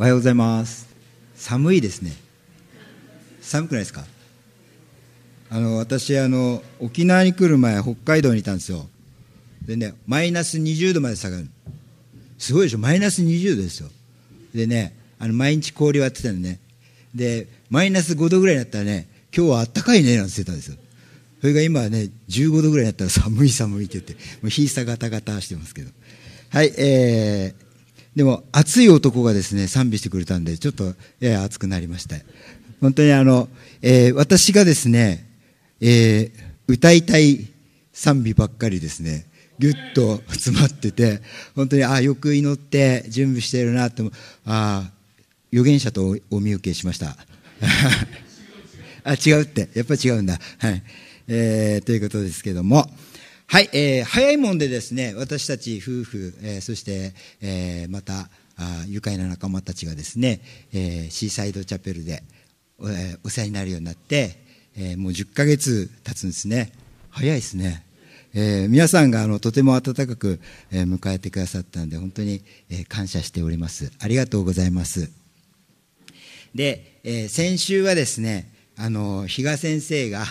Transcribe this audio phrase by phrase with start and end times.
[0.00, 0.88] おはようございます。
[1.34, 2.12] 寒いですね。
[3.42, 4.02] 寒くないですか？
[5.50, 8.88] あの私あの沖縄に来る前北海道にいたんですよ。
[9.60, 11.50] でねマイナス20度まで下がる。
[12.38, 12.78] すごいでしょ？
[12.78, 13.90] マイナス20度ですよ。
[14.54, 16.60] でねあの毎日氷割ってたのね。
[17.14, 19.06] でマイナス5度ぐらいになったらね
[19.36, 20.78] 今日はあったかいねなんて言ってたんですよ。
[21.42, 25.90] それが今はね15度ぐらいになったら寒い寒いって言ってもう日さガタガタしてますけど。
[26.48, 27.69] はいえー、
[28.16, 32.16] でも熱い男がですね賛美してくれたんでちょっとやや熱くなりました。
[32.80, 33.48] 本当にあの、
[33.82, 35.26] えー、私がですね、
[35.80, 36.30] えー、
[36.66, 37.46] 歌いたい
[37.92, 39.26] 賛美ばっかりですね
[39.58, 41.20] ぎゅっと詰まってて
[41.54, 44.10] 本当にあよく祈って準備しているなと
[44.46, 44.90] あ
[45.52, 47.16] 預言者とお見受けしました。
[49.02, 50.38] あ違うってやっぱり違うんだ。
[50.58, 50.82] はい、
[51.28, 52.90] えー、ということですけども。
[53.52, 60.40] はい、えー、早いもんでですね、私たち夫婦、えー、そして、えー、またあ愉快な仲間たちがですね、
[60.72, 62.22] えー、シーサイドチャペルで
[62.78, 64.36] お,、えー、お世話になるようになって、
[64.76, 66.70] えー、もう10ヶ月経つんですね。
[67.10, 67.84] 早いですね。
[68.34, 70.38] えー、皆さんがあのとても温かく、
[70.70, 75.10] えー、迎えてくださったので本当に、えー、感謝しておりますありがとうございます
[76.54, 80.22] で、えー、先週はですねあの比嘉先生が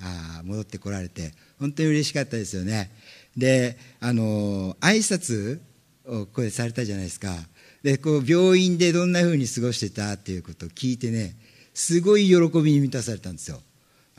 [0.00, 2.90] あ戻ってこられて本当に嬉しかったですよね。
[3.36, 5.60] であの挨拶
[6.06, 7.34] をこれされたじゃないですか。
[7.82, 11.36] でこう病院でどんなふうに過ごしてたっていうことを聞いてね
[11.74, 13.60] すごい喜びに満たされたんですよ。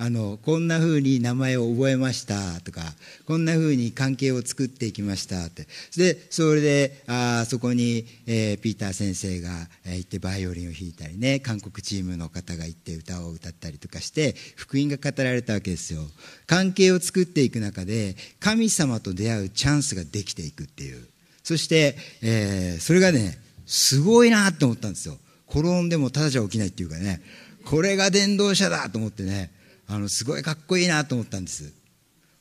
[0.01, 2.81] あのこんなふうに名前を覚えましたとか
[3.27, 5.67] こんなふうに関係を作っていきましたって。
[5.97, 9.49] でそれであそこに、えー、ピーター先生が、
[9.85, 15.99] え、行ってバイオリンを弾いたりね韓国チームの方が行って歌を歌ったりとかして福音が語られたわけですよ。
[16.47, 21.05] 関係を作っていく中で神様と出会うチャンスができていくっていう。
[21.43, 25.17] そして、えー、それがねすごいなと思ったんですよ。
[25.49, 27.21] 転んでもただじゃ起きないっていうかね
[27.65, 29.51] これが伝道者だと思ってね
[29.89, 31.73] あのすごいかっこいいなと思ったんです。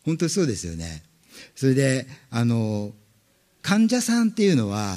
[0.04, 1.02] 本当にそうですよね。
[1.56, 2.92] それであの
[3.62, 4.96] 患者さんっていうのは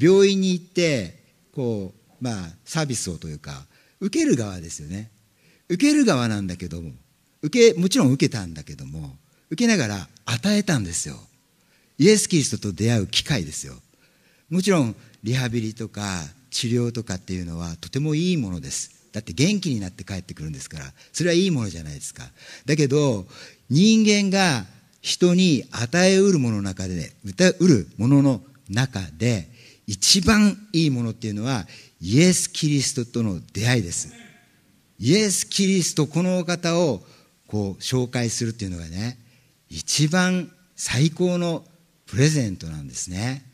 [0.00, 1.18] 病院に行って
[1.52, 3.66] こうまあサービスをというか
[4.00, 5.10] 受ける側ですよね。
[5.68, 6.92] 受ける側なんだけども
[7.42, 9.16] 受けもちろん受けたんだけども
[9.50, 11.16] 受けながら与えたんですよ。
[11.98, 13.74] イエス・キリストと出会う機会ですよ。
[14.50, 14.94] もちろん
[15.24, 18.97] リハビリとか治療とかっていうのはとてもいいものです。
[19.18, 22.22] だって元気になって帰ってくるんですからそれはいいものじゃないですか。
[22.66, 23.26] だけど
[23.68, 24.64] 人間が
[25.00, 28.40] 人に与えうるものの中で歌うるものの
[28.70, 29.48] 中で
[29.88, 31.66] 一番いいものっていうのは
[32.00, 34.12] イエス・キリストとの出会いです。
[35.00, 37.02] イエス・キリストこのお方を
[37.48, 39.18] こう紹介するっていうのがね
[39.68, 41.64] 一番最高の
[42.06, 43.44] プレゼントなんですね。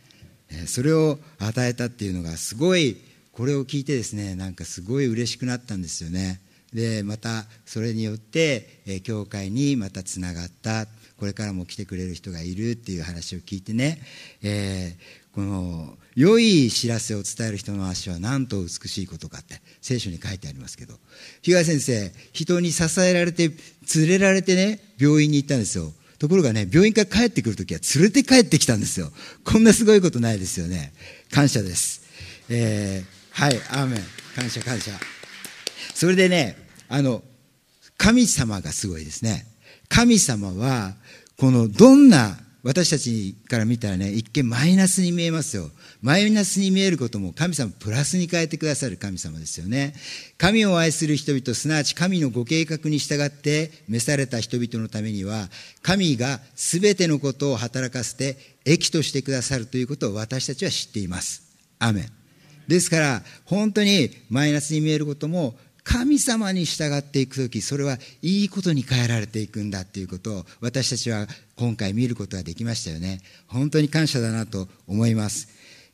[0.67, 2.99] それを与えたっていうのがすごい
[3.37, 6.41] これを聞いてですねなんかすごい嬉しくなったんですよね。
[6.73, 10.87] でまたそれによって、え教会にまたつながった。
[11.17, 14.01] これからも来てくれる人がいるっていう話を聞いてね、
[14.43, 20.95] えー、この良い知らせを伝える人の足はなんと美しいことかって聖書に書いてありますけど。
[21.43, 23.51] 日川先生人に支えられて
[23.95, 25.93] 連れられてね病院に行ったんですよ。
[26.19, 29.13] ところがね病院から帰ってくるときは連れて帰ってきたんですよ。
[29.45, 30.93] こんなすごいことないですよね。
[31.31, 32.03] 感謝です、
[32.49, 34.01] えーはい、アーメン。
[34.37, 34.93] 感謝感謝。
[35.93, 36.57] それでね、
[36.89, 37.21] あの、
[37.97, 39.45] 神様がすごいですね。
[39.89, 40.95] 神様は、
[41.37, 45.69] このどんな私たちから見たらね、一見マイナスに見えますよ。
[46.01, 49.95] マイナスに見えることも神様プラスに変えてくださる神様ですよね。
[50.39, 55.51] 神を愛する人々、すなわち神のご計画に従って召された人々のためには、
[55.83, 61.43] 神が全てのことを働かせて益としてくださるということを私たちは知っています。
[61.81, 62.24] アメン。
[62.69, 65.55] ですから本当にマイナスに見えることも
[65.85, 71.27] 神様に従っていく時それはいいことに変えられていくんだっていうことを私たちは
[71.57, 73.21] 今回見ることができましたよね。
[73.47, 75.49] 本当に感謝だなと思います。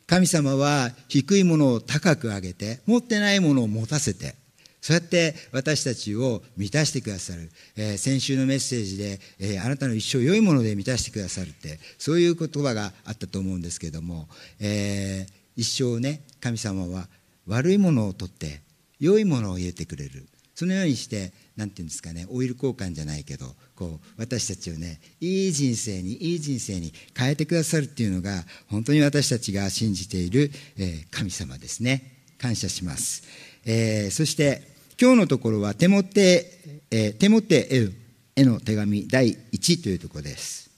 [0.07, 4.35] 神様は低いものを高く上げて持ってないものを持たせて
[4.81, 14.29] そうやって私たちを満たしてくださる、えー、先週のメッセージで、えー、あなたの一生良いもので満たしてくださるってそういう言葉があったと思うんですけども、
[14.59, 17.07] えー一生ね神様は
[17.47, 18.63] 悪いものを取って
[18.99, 20.27] 良いものを入れてくれる。
[20.55, 32.21] そのようにして何て言うんですかねオイル交換じゃないけどこう私たちをねいい人生にいい人生に変えてくださるっていうのが本当に私たちが信じている、え、神様ですね。
[32.39, 33.23] 感謝します、
[33.67, 34.63] えー、そして
[35.01, 36.47] 今日のところは手もて、
[36.91, 37.93] えー、手もて
[38.35, 40.71] への手紙第1というところです、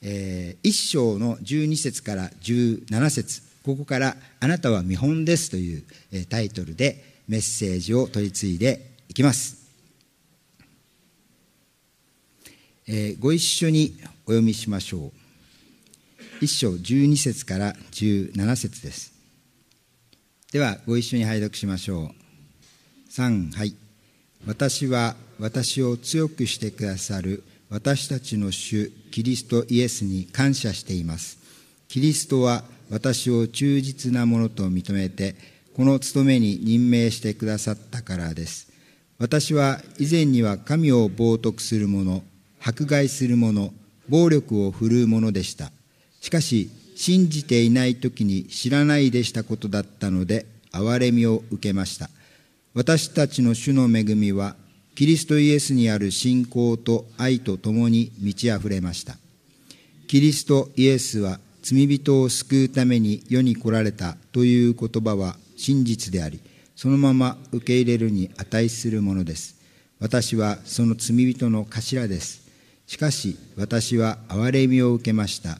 [0.00, 3.51] えー、1章の12節から17節。
[3.62, 5.84] ここから「あなたは見本です」という
[6.28, 9.56] タイトルでメッセージを取り次いでいきます、
[12.86, 15.12] えー、ご一緒にお読みしましょう。
[16.40, 19.12] 一章12節から17節です。
[20.52, 22.12] ではご一緒に拝読しましょ
[23.08, 23.10] う。
[23.12, 23.76] 3はい。
[24.44, 31.38] 私は私を強くしてくださる私たちの主キリストイエスに感謝しています。
[31.88, 35.34] キリストは私を忠実なものと認めて
[35.74, 38.70] この務めに任命してくださったからです。
[39.18, 42.22] 私は以前には神を冒涜する者
[42.60, 43.72] 迫害する者
[44.10, 45.72] 暴力を振るう者でした。
[46.20, 52.10] しかし信じていない時に知らないでしたことだったので憐れみを受けました。
[52.74, 54.54] 私たちの主の恵みは
[54.94, 59.16] キリストイエスにある信仰と愛とともに満ち溢れました。
[60.08, 66.40] キリストイエスは罪人を救うために世に来られたという言葉は真実であり
[66.74, 69.56] そのまま受け入れるに値するものです。
[70.00, 72.50] 私はその罪人の頭です。
[72.88, 75.58] しかし私は憐れみを受けました。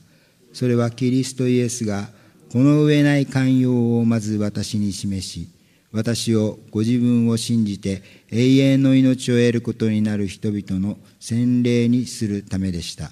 [0.51, 2.09] それはキリストイエスが
[2.51, 5.47] この上ない寛容をまず私に示し
[5.93, 13.11] 私をご自分を信じて永遠の命を得ることになる人々の洗礼にするためでした。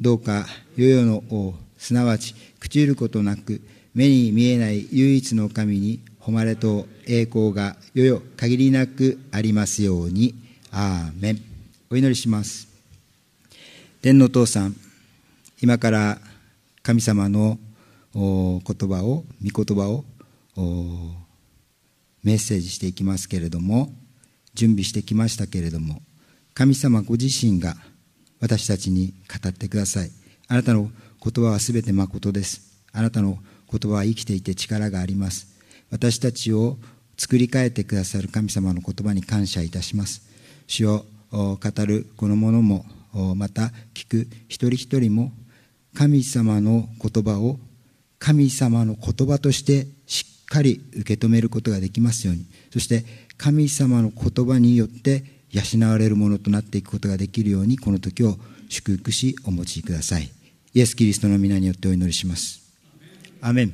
[0.00, 0.46] どうか
[0.76, 3.60] 世々の王すなわち朽ちることなく
[3.94, 10.34] 目に見えない唯一の神に誉れと栄光が世々限りなくありますように。
[10.70, 11.42] アーメン。
[11.90, 12.68] お祈りします。
[14.02, 14.76] 天の父さん
[15.60, 16.18] 今から
[16.82, 17.58] 神様の
[18.14, 20.04] 言葉を御言葉を
[22.22, 23.92] メッセージしていきますけれども
[24.54, 26.02] 準備してきましたけれども
[26.54, 27.74] 神様ご自身が
[28.40, 30.10] 私たちに語ってください。
[30.46, 30.90] あなたの
[31.22, 32.62] 言葉はすべて誠です。
[32.92, 33.38] あなたの
[33.70, 35.48] 言葉は生きていて力があります。
[35.90, 36.78] 私たちを
[37.16, 40.22] 作り変えてくださる神様の言葉に感謝いたします。
[40.66, 42.86] 主を語るこのものも
[43.36, 45.32] また聞く一人一人も
[45.94, 47.58] 神様の言葉を
[48.18, 52.46] 神様の言葉としてしっかり受け止めることができますように。
[52.72, 53.04] そして
[53.36, 58.38] 神様の言葉によって養われるものとなっていくことができるようにこの時を
[58.68, 60.30] 祝福しお持ちください。
[60.72, 62.60] イエス・キリストの皆によってお祈りします。
[63.40, 63.72] アメン。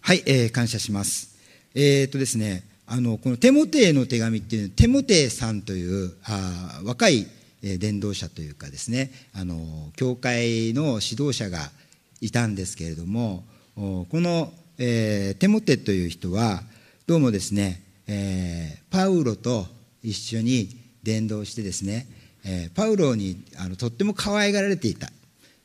[0.00, 1.36] はい、えー、感謝します。
[1.74, 7.26] えー、っとですねあのこのテモテへの手紙っていうのはテモテさんというあ若い
[7.62, 11.68] 伝道者というかですねあの教会の指導者が
[12.20, 13.42] いたんですけれども
[13.74, 16.62] この、えー、テモテという人は
[17.08, 19.66] どうもですね、えー、パウロと
[20.04, 20.68] 一緒に
[21.02, 22.06] 伝道してですね、
[22.44, 25.10] えー、パウロにあのとっても可愛がられていた。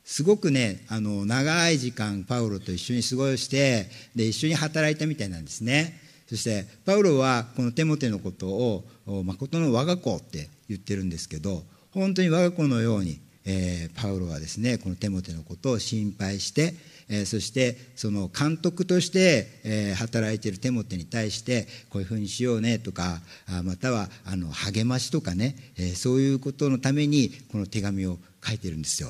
[0.04, 6.00] すごくねあの長い時間パウロと一緒に過ごしてで一緒に働いたみたいなんですね。
[6.28, 8.84] そしてパウロはこのテモテのことを
[9.24, 16.74] 誠の我が子って言ってるんですけど本当に我が子のように、えー、パウロはですねこのテモテのことを心配して、
[17.10, 29.10] えー、そしてその監督として、えー、働いているテモテに対してこういうふうにしようねとかあまたはあの励ましとかね、えー、そういうことのためにこの手紙を書いてるんですよ、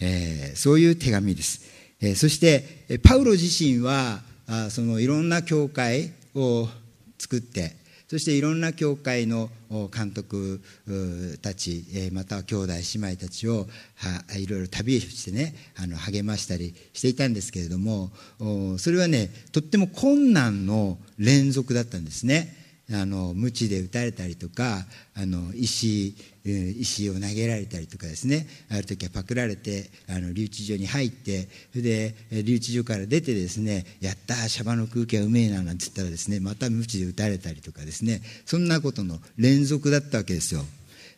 [0.00, 1.62] えー、そういう手紙です、
[2.00, 6.68] えー、そしてパウロ自身はあそのいろんな教会を
[7.18, 7.76] 作って
[8.08, 9.50] そしていろんな教会の
[9.92, 10.62] 監督
[11.42, 12.80] たちまたは兄弟姉
[13.10, 13.66] 妹たちを
[14.36, 18.10] いろいろ旅してねあの励ましたりしていたんですけれども
[18.78, 22.65] それはねとっても困難の連続だったんですね。
[22.92, 26.14] あの鞭で打たれたりとかあの石
[26.44, 32.14] 石を投げられたりとかですねある時はパクられてあの留置所に入ってそれで
[32.44, 40.62] 留置所から出てですねやったシャバの空気はうめえななんて言ったらですねまた鞭で打たれたりとかですねそんなことの連続だったわけですよ。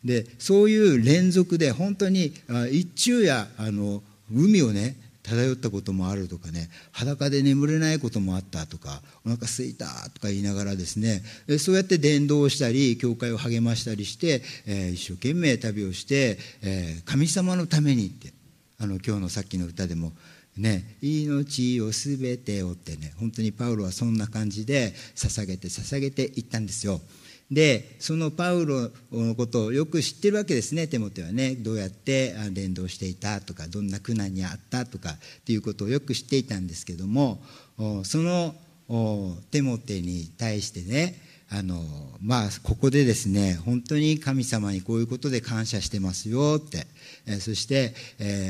[0.03, 2.33] でそういう連続で本当に
[2.71, 4.01] 一昼夜あの
[4.33, 11.21] 海をね漂ったこともあるとかね裸で眠れないこともあったとかお腹すいたとか言いながらですね
[11.59, 18.33] そうやって伝道したり教会を励ましたりして、えー、一生懸命旅をして、えー、神様のためにって
[18.79, 20.13] あの今日のさっきの歌でも
[20.57, 26.99] ね、命をすべてをってね本当にパウロはそんな感じで捧げて捧げていったんですよ。
[27.51, 30.87] でそのパウロのことをよく知ってるわけですね。
[30.87, 37.41] テモテはねどうやって伝道していたとかどんな苦難にあったとかっていうことをよく知っていたんですけども
[38.03, 38.53] その
[39.51, 41.15] テモテに対してね
[41.51, 41.81] あの
[42.21, 46.85] まあここでですね本当に神様にこういうことで感謝してますよって、
[47.39, 47.95] そして、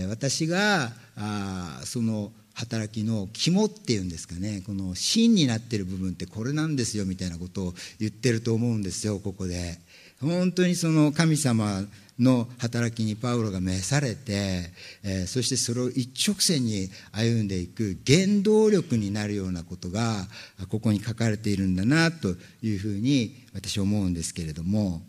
[0.10, 4.62] 私があその働きの肝っていうんですかね。
[4.66, 9.78] この芯になってる部分ってこれなんですよみたいなことを言ってると思うんですよここで。
[10.20, 11.86] 本当にその神様
[12.20, 14.72] の働きにパウロが召されて、
[15.04, 20.28] えー、そしてそれを一直線に歩んでいく原動力になるようなことが
[20.68, 25.02] ここに書かれているんだなというふうに私は思うんですけれども、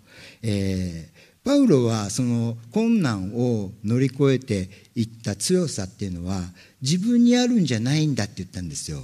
[0.42, 6.42] えーパウロはその困難を乗り越えていった強さっていうのは
[6.82, 9.00] 自分にあるんじゃないんだって言ったんですよ。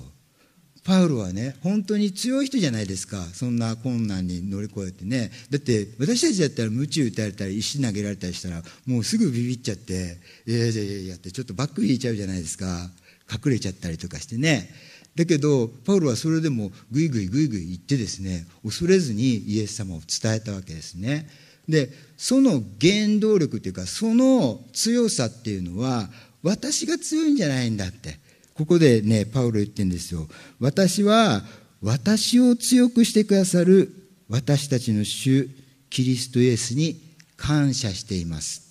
[0.84, 3.20] パウロはね本当に強い人じゃないですか。
[3.32, 5.32] そんな困難に乗り越えてね。
[5.50, 12.90] だって私たちだったら鞭打たれたり石投げられたりしたらもうすぐビビっちゃって「いやいやいやいや」ってちょっとバック引いちゃうじゃないですか。
[13.28, 14.70] 隠れちゃったりとかしてね。
[15.16, 21.28] だけどパウロはそれでもぐいぐいぐいぐい言ってですね恐れずにイエス様を伝えたわけですね。
[21.68, 26.08] でその原動力っていうかその強さっていうのは
[26.42, 28.24] 私が強いんじゃないんだって。
[28.56, 30.26] ここでねパウロ言ってるんですよ。
[30.60, 31.42] 私は
[31.82, 33.92] 私を強くしてくださる
[34.28, 35.48] 私たちの主
[35.90, 37.00] キリストイエスに
[37.36, 38.62] 感謝しています。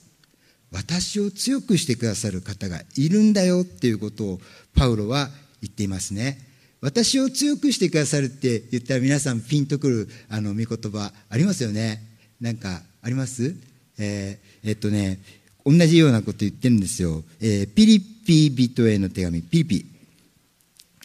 [0.72, 4.40] 私を強くしてくださる方がいるんだよっていうことを
[4.75, 5.30] パウロは
[5.62, 6.40] 言っていますね。
[6.82, 12.02] 私を強くしてくださるって言ったら皆さんピンとくるあの御言葉ありますよね。
[12.42, 13.56] なんかあります？
[13.98, 15.20] えー、えっとね、
[15.65, 17.24] 同じようなこと言ってるんですよ。
[17.39, 19.86] えー、ピリピ人への手紙、ピリピ。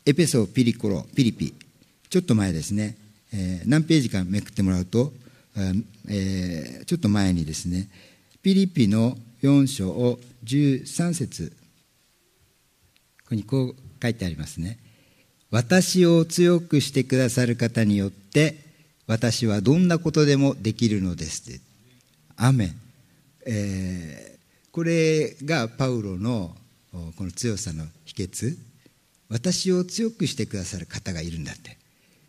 [0.06, 1.54] エペソ、ピリコロ、ピリピ。
[2.08, 2.96] ちょっと前ですね。
[3.32, 5.12] えー、何ページかめくってもらうと、
[6.08, 7.88] えー、ちょっと前にですね、
[8.42, 11.52] ピリピの4章を13節
[13.22, 14.78] ここにこう書いてありますね。
[15.50, 18.56] 私を強くしてくださる方によって
[19.10, 21.50] 私はどんなことでもできるのです。
[21.50, 21.60] って
[22.36, 22.80] アメン、
[23.44, 26.54] えー、これがパウロの
[27.16, 28.56] この強さの秘訣。
[29.28, 31.76] 私を強くしてくださる方がいるんだって。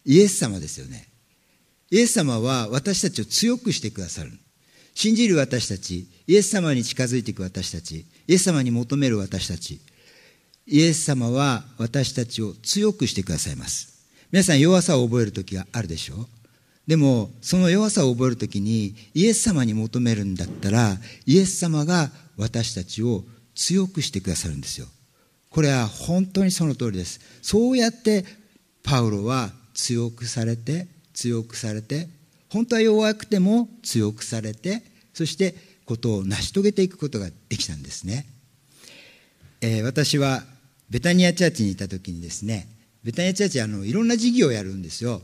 [0.05, 1.07] イエス様ですよね。
[1.91, 4.31] イエス様は私たちを強くしてくださる。
[4.95, 9.79] 信じる私たちイエス様に近づいていく私たちイエス様に求める私たち。
[10.65, 14.03] イエス様は私たちを強くしてくださいます。
[14.31, 16.40] 皆さん弱さを覚える時があるでしょう。
[16.87, 23.23] でもその弱さを覚えるときにイエス様に求めるんだったらイエス様が私たちを
[23.55, 24.87] 強くしてくださるんですよ。
[25.49, 27.19] これは本当にその通りです。
[27.41, 28.25] そうやって
[28.83, 32.07] パウロは強くされて強くされて
[32.49, 34.83] 本当は弱くても強くされて
[35.13, 38.25] そしてことを成し遂げていくことができたんですね、
[39.61, 40.43] えー、私は
[40.89, 42.67] ベタニアチャーチにいた時にですね
[43.03, 45.21] ベタニアチャーチあのいろんな事業をやるんですよ。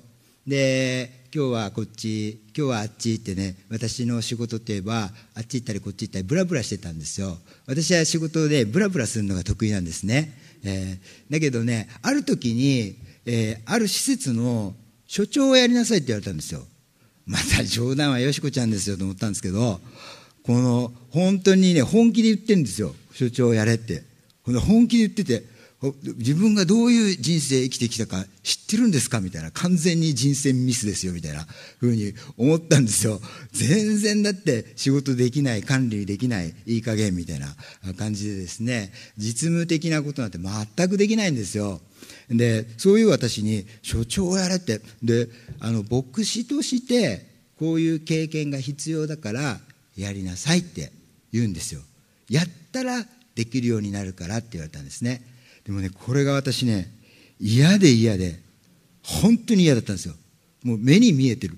[0.47, 7.37] で今日はこっち今日はあっちってね私の仕事といえばあっち行ったりこっち行ったりブラブラしてたんですよ。
[7.65, 14.73] 私は仕事でブラブラするのが得意なんですね、えー、だけどねある時に、えー、ある施設の
[15.05, 16.61] 所長をやりなさいって言われたんですよ。
[17.25, 19.81] また冗談はよしこちゃんですよと思ったんですけど
[20.43, 22.95] この本当にね本気で言ってるんですよ。
[23.11, 24.03] 所長をやれって。
[24.45, 29.21] この本気で言ってて自分がどういう人生生きてきたか知ってるんですか？
[29.21, 29.51] みたいな。
[29.51, 31.45] 完全に人生ミスですよみたいな。
[31.79, 33.21] ふうに思ったんですよ。
[33.51, 37.55] 全然だって仕事できない管理できないいい加減みたいな。
[37.95, 38.91] 感じでですね。
[39.17, 41.79] 実務的なことなんて全くできないんですよ。
[42.27, 44.81] でそういう私に所長をやれって。
[45.03, 45.29] で
[45.59, 47.23] あの牧師として
[47.59, 49.59] こういう経験が必要だから
[49.95, 50.91] やりなさいって
[51.31, 51.81] 言うんですよ。
[52.31, 53.05] やったら
[53.35, 55.21] できるようになるからって言われたんですね。
[55.67, 56.89] でもねこれが私ね
[57.39, 58.39] 嫌で嫌で
[59.03, 60.15] 本当に嫌だったんですよ。
[60.63, 61.57] もう目に見えてる。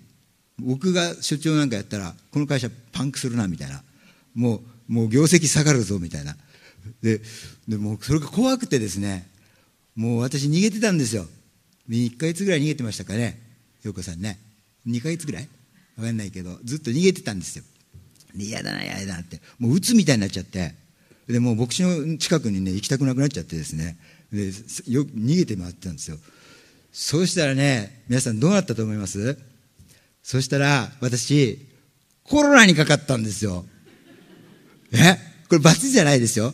[0.60, 3.82] 僕が所長なんかやったらこの会社パンクするなみたいな。
[4.36, 4.62] もう
[4.94, 6.36] もう業績下がるぞみたいな。
[7.01, 7.22] で
[7.68, 9.28] でもそれが怖くてですね
[9.96, 11.28] もう私逃げてたんですよ。
[11.88, 13.39] 1か月ぐらい逃げてましたかね
[13.84, 14.38] 陽子さんね。
[14.88, 15.48] 2か月ぐらい？
[15.96, 17.63] 分かんないけどずっと逃げてたんですよ。
[18.36, 19.39] 嫌だな嫌だなって。
[19.60, 20.75] もう鬱みたいになっちゃって。
[21.30, 23.98] でもう牧師の近くにね行きたくなくなっちゃってですね。
[24.34, 24.48] で
[24.92, 26.18] よ逃げて回ってたんですよ。
[26.92, 29.38] そうしたらね皆さんどうなったと思います？
[30.24, 31.60] そしたら私
[32.24, 33.64] コロナにかかったんですよ。
[34.92, 35.18] え？
[35.50, 36.54] これ罰じゃないですよ。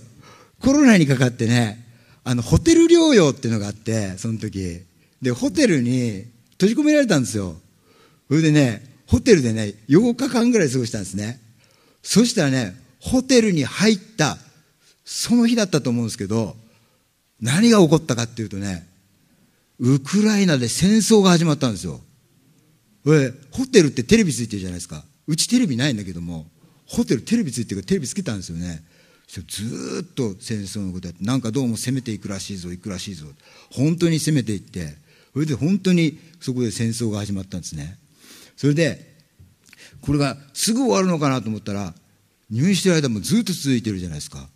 [0.62, 1.86] コロナにかかってね
[2.26, 4.82] あのホテル療養っていうのがあってその時。
[5.22, 7.56] でホテルに閉じ込められたんですよ。
[8.28, 11.40] それでねホテルでね8日間ぐらい過ごしたんですね。
[12.04, 14.38] そしたらねホテルに入った
[15.06, 16.56] その日だったと思うんですけど、
[17.40, 18.86] 何が起こったかっていうとね、
[19.80, 22.02] ウクライナで戦争が始まったんですよ。
[23.52, 25.04] ホテルってテレビついてるじゃないですか。
[25.28, 26.48] うちテレビないんだけども、
[26.88, 28.84] ホテルテレビついてるからテレビつけたんですよね。
[29.28, 33.26] ずっと戦争のことやってなんかどうも攻めていくらしいぞ行くらしいぞ
[33.72, 34.96] 本当に攻めていって
[35.34, 37.98] それで本当にそこで戦争が始まったんですね
[38.56, 39.16] それで
[40.02, 41.94] これがすぐ終わるのかなと思ったら
[42.52, 44.48] 入院してる間もずっと続いてるじゃないですか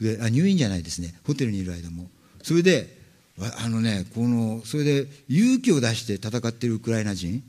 [0.00, 1.14] であ入院じゃないですね。
[1.26, 2.10] ホテルにいる間も。
[2.42, 2.98] それで
[3.62, 7.42] あのねこのそれで勇気を出して戦ってるウクライナ人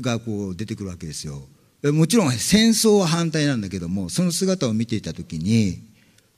[0.00, 1.42] がこう出てくるわけですよ。
[1.82, 5.78] もちろん戦争は反対なんだけどもその姿を見ていた時に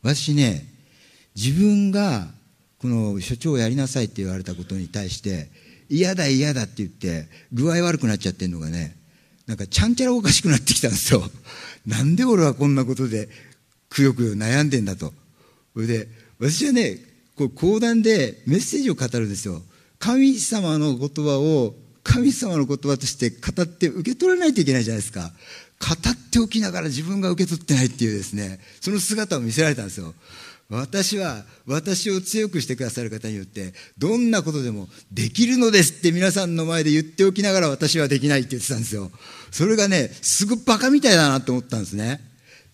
[0.02, 0.66] 私ね
[1.34, 2.26] 自分が
[2.80, 5.48] この所長をやりなさいって言われたことに対して
[5.88, 8.96] 嫌だ嫌だって言って具合悪くなっちゃってるのがね
[9.46, 11.22] なんかちゃんちゃらおかしくなってきたんですよ。
[11.86, 13.28] なんで俺はこんなことで
[13.88, 15.14] くよくよ悩んでんだと。
[15.78, 16.08] それで
[16.40, 16.96] 私はね
[17.36, 19.62] こう講談でメッセージを語るんですよ。
[20.00, 25.30] 神様の言葉を神様の言葉として語って受け取らないといけないじゃないですか。
[25.78, 30.14] 語っておきながら自分が受け取ってないっていうですねその姿を見せられたんですよ。
[30.68, 39.12] 私は私を強くしてくださる方によってどんなことでもできるのですって皆さんの前で言っておきながら私はできないって言ってたんですよ。
[39.52, 42.20] それがねすぐバカみたいだなと思ったんですね。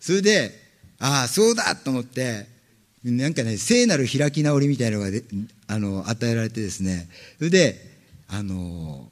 [0.00, 0.52] それで
[0.98, 2.53] ああそうだと思って
[3.04, 5.10] なんかね聖なる開き直りみたいなのが
[5.66, 7.08] あの与えられてですね。
[7.38, 7.78] それで
[8.28, 9.10] あの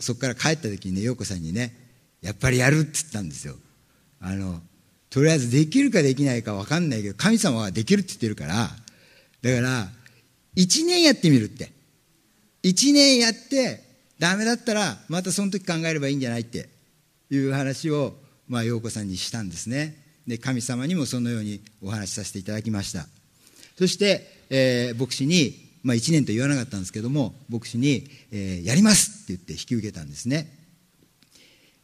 [0.00, 1.74] そこから帰った時にね陽子さんにね
[2.22, 3.56] やっぱりやるって言ったんですよ。
[4.20, 4.60] あの
[5.10, 8.70] とりあえずできるかできないか分かんないけど神様はできるって言ってるから
[9.42, 9.88] だから
[10.56, 11.72] 1年やってみるって。
[12.62, 13.82] 1年やって
[14.18, 16.68] ダメだったらまたその時考えればいいんじゃないって
[17.30, 18.14] いう話を
[18.48, 19.96] まあ陽子さんにしたんですね。
[20.26, 23.06] で神様にもそのようにお話しさせていただきました。
[23.78, 30.46] そして、えー、牧師にまあ、1年と言わなかったんですけども牧師に、えー、やりますって言って引き受けたんですね、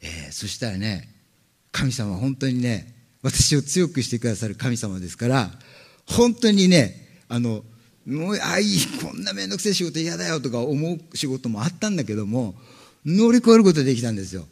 [0.01, 1.09] えー、そしたらね
[1.73, 5.51] 神様は本当にね私を強くしてくださる神様ですから
[6.07, 6.95] 本当にね
[7.29, 7.65] あの
[8.07, 8.65] もうあい
[9.03, 12.55] こんな面倒くせえ仕事嫌だよとか思う仕事もあったんだけども
[13.05, 14.47] 乗り越えることができたんですよ。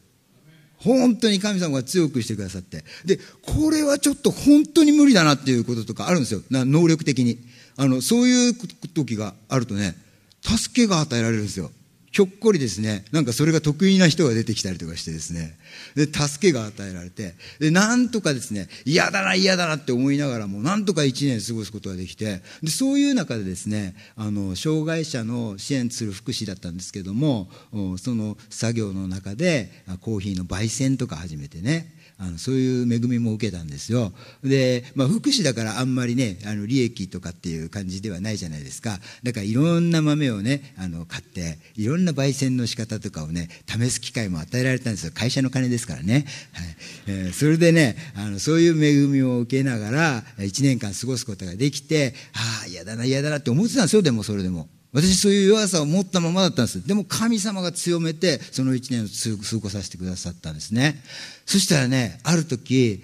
[0.79, 2.85] 本当に神様が強くしてくださって。
[3.05, 6.43] でこれはちょっと本当に無理だなっていうこととかあるんですよ。
[6.51, 7.39] 能力的に。
[7.79, 9.95] あのそういう時があるとね
[10.41, 11.71] 助けが与えられるんですよ。
[12.17, 13.05] ひょっこりですね。
[13.13, 15.55] なんかそれが得意な人が出てきたりとかしてですね。
[15.97, 17.35] で助けが与えられて。
[17.61, 22.41] でなんとかですね嫌だな嫌だなって思いながらもなんとか1年過ごすことができて。
[22.63, 27.51] でそういう中でですねあの障害者の支援する福祉だったんですけども
[27.99, 31.96] その作業の中でコーヒーの焙煎とか始めてね。
[32.19, 34.13] あのそういう恵みも受けたんですよ。
[34.43, 38.99] で、まあ、福祉だからあんまりねあの利益とかっていう感じではないじゃないですか。
[39.23, 45.13] だからいろんな豆をねあの買っていろんな焙煎の仕方とかをね試す機会も与えられたんですよ。
[45.15, 46.77] 会社の金ですからね、はい。
[47.09, 54.01] えー、それでねあのそういう恵みを受けながら1年間過ごすことができてああ嫌だな嫌だなって思ってたんですよ。
[54.03, 54.69] でもそれでも。
[54.93, 56.87] 私そういう弱さを持ったままだったんです。
[56.87, 61.03] でも神様が強めてその1年を過させてくださったんですね。
[61.45, 63.03] そしたらねある時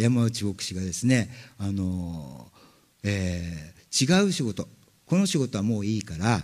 [0.00, 2.48] 山内牧師がですねあの、
[3.02, 4.68] えー、違う仕事
[5.06, 6.42] この仕事はもういいから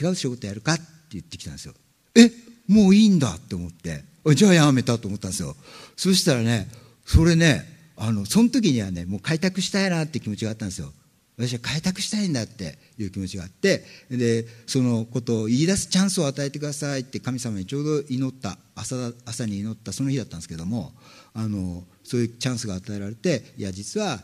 [0.00, 1.74] 違う仕事やるかって言ってきたんですよ。
[2.14, 2.30] え
[2.68, 4.02] もういいんだって思って
[4.34, 5.56] じゃあやめたと思ったんですよ。
[5.96, 6.68] そしたらね
[7.04, 7.64] それね
[7.96, 10.92] あのその時にはねもう開拓したいなって気持ちがあったんですよ。
[11.38, 20.92] 私は開拓したいんだっていう気持ちがあってでそのことを言い出すチャンスを与えてくださいって神様にちょうど祈った朝朝に祈ったその日だったんですけども
[21.34, 24.18] あのそういうチャンスが与えられていや実は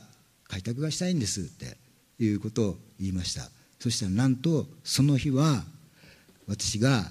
[0.49, 1.77] 開拓がしたいんですって
[2.19, 3.49] いうことを言いました。
[3.79, 5.63] そしたらなんとその日は
[6.47, 7.05] 私が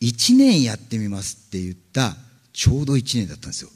[0.00, 2.16] 1年やってみますって言った
[2.52, 3.70] ちょうど1年だったんですよ。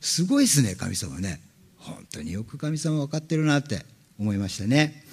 [0.00, 1.40] すごいですね神様ね。
[1.76, 3.97] 本当によく神様分かってるなって。
[4.18, 5.04] 思いましたね。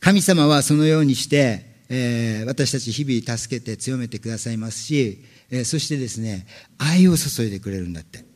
[0.00, 6.46] 神様はそのようにして、えー、私たち日々助けて強めてくださいますし、えー、そしてですね
[6.78, 8.32] 愛を注いでくれるんだって。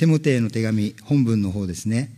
[0.00, 2.10] テモテへの手紙本文の方ですね、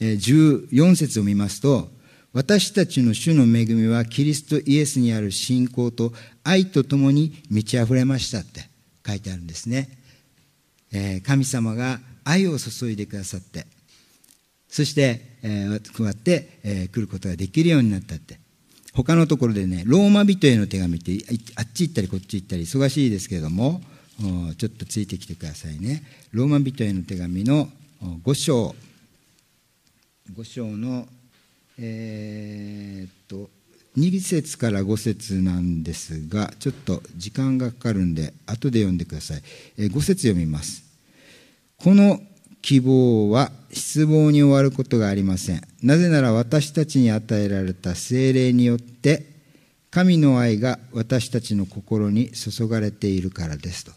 [0.00, 1.90] えー、14節を見ますと
[2.32, 8.70] 私たちの主の恵みはキリストイエスにある信仰と愛とともに満ち溢れましたって
[9.06, 9.90] 書いてあるんですね、
[10.90, 13.66] えー、神様が愛を注いでくださって
[14.68, 18.38] そして、えー、こうやって、えー、来ることができるようになったって。
[18.94, 21.12] 他のところでねローマ人への手紙って
[21.54, 23.80] あっち行ったりこっち行ったり忙しいですけれども
[24.56, 26.02] ちょっとついてきてくださいね。
[26.32, 27.68] ローマ人への手紙の
[28.02, 28.74] 5章。
[30.34, 31.06] 5章の
[31.78, 33.48] えー、っと
[33.96, 39.42] 2節から5節なんですがちょっと時間がかかるんで後で読んでください、
[39.78, 40.82] えー、5節読みます。
[41.76, 42.20] この
[42.62, 45.62] 希望は失望に終わることがありません。
[45.82, 49.26] なぜなら私たちに与えられた精霊によって
[49.90, 53.92] 神の愛が私たちの心に注がれているからですと。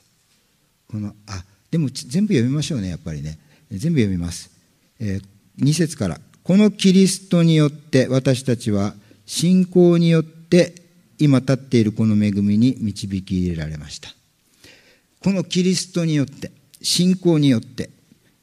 [0.90, 3.40] このあでも全部読みましょうね、やっぱりね。
[3.72, 4.52] 全部読みます。
[5.00, 6.20] えー、2節から。
[6.44, 8.94] このキリストによって私たちは
[9.26, 10.76] 信仰によって
[11.18, 14.10] 今立っているこの恵みに導き入れられました。
[15.24, 17.92] このキリストによって、信仰によって、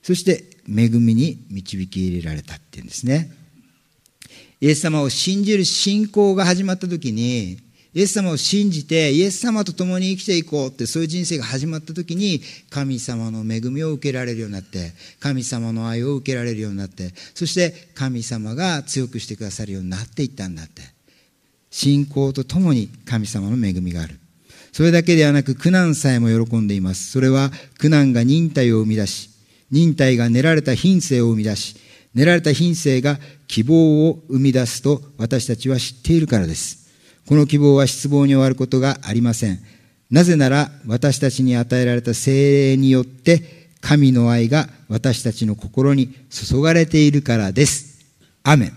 [0.09, 3.31] そして恵みに導き入れられたっていうんですね。
[4.59, 7.59] イエス様を信じる信仰が始まった時に、
[7.93, 12.41] イエス様を信じて、イエス様と共に生きていこうって、そういう人生が始まった時に、
[12.71, 20.81] 神様の恵みを受けられるようになって、神様の愛を受けられるようになって、そして神様が強くしてくださるようになっていったんだって。
[21.71, 24.19] 信仰とともに神様の恵みがある。
[24.73, 27.11] それだけではなく苦難さえも喜んでいます。
[27.11, 29.28] それは苦難が忍耐を生み出し、
[29.71, 31.77] 忍耐が練られた品性を生み出し、
[32.15, 36.89] 練られた品性が希望を生み出すと私たちは知っているからです。
[37.27, 39.59] この希望は失望に終わることがありません。
[40.11, 48.07] なぜなら私たちに与えられた精霊によって神の愛が私たちの心に注がれているからです。
[48.43, 48.73] アメン。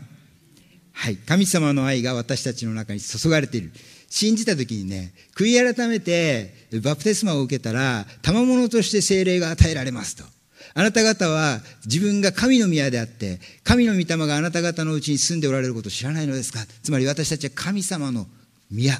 [0.91, 3.71] はい、神様の愛が私たちの中に注がれている。
[4.09, 10.25] 信じた時にね、悔い改めてバプテスマを受けたら、賜物として精霊が与えられますと。
[10.73, 16.59] あなた方は自分が神の宮であって、神の御霊があなた方のうちに住んでおられることを知らないのですか？
[16.83, 18.27] つまり私たちは神様の
[18.69, 18.97] 宮、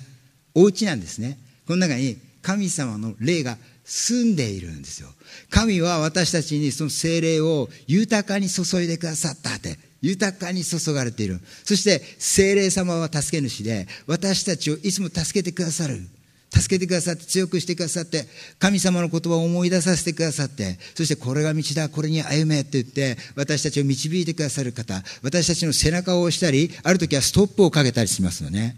[0.54, 1.38] お家なんですね。
[1.66, 5.10] この中に神様の霊が住んでいるんですよ。
[5.50, 9.78] 神は私たちにその精霊を豊かに注いでくださったって。
[10.04, 11.40] 豊かに注がれている。
[11.64, 16.02] そして精霊様は助け主で、私たちをいつも助けてくださる。
[16.54, 18.28] 助けてくださって、強くしてくださって、
[18.60, 28.76] 神様の言葉を思い出させてくださって、そしてこれが道だ、これに歩めって言って、私たちを導いてくださる方、私たちの背中を押したり、ある時はストップをかけたりしますよね。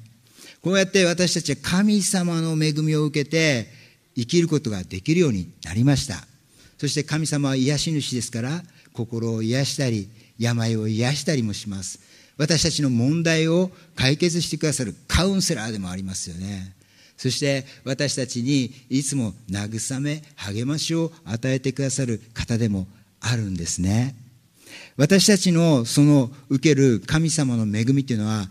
[0.62, 3.68] こうやって私たちは神様の恵みを受けて、
[4.16, 6.26] 生きることができるようになりました。
[6.78, 10.08] そして神様は癒し主ですから、心を癒したり、
[10.40, 12.00] 病を癒したりもします
[12.38, 16.74] 私たちの問題を解決してくださるカウンセラーでもありますよね
[17.24, 22.86] そして私たちにいつも慰め励ましを与えてくださる方でも
[23.22, 24.14] あるんですね
[24.98, 28.50] 私たちのその受ける神様の恵みっていうのは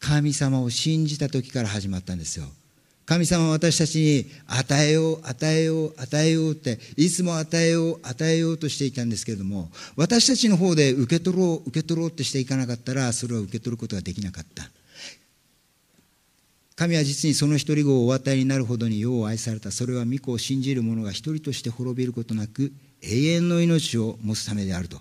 [0.00, 2.44] 神様を信じた時から始まったんですよ
[3.06, 14.70] 神様は私たちに与えよう、与えよう、与えようって、いつも与えよう、与えようとしていたんですけれども、私たちの方で受け取ろう、受け取ろうってしていかなかったら、それは受け取ることができなかった。
[16.80, 19.70] 神は実にその一人子をお与えになるほどに世を愛された。
[19.70, 24.96] それは御子を信じる者が一人として滅びることなく、永遠の命を持つためであると。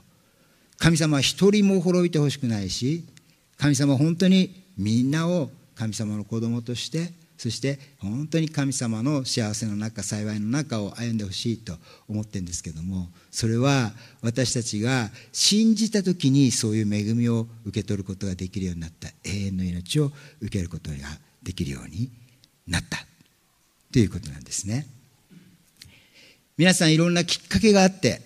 [0.77, 3.05] 神様は一人も滅びてほしくないし、
[3.57, 11.73] 神様は本当にみんなを神様の子供としてそして本当に神様の幸せの中幸いの中を歩んでほしいと
[12.09, 20.11] 思ってるんですけどもそれは私たちが信じた時にそういう恵みを受け取ることができるようになった永遠の命を
[20.41, 20.97] 受けることが
[21.43, 22.12] できるように
[22.67, 23.06] なった。
[23.91, 24.88] ということなんですね。
[26.58, 28.21] 皆さんいろんなきっかけがあって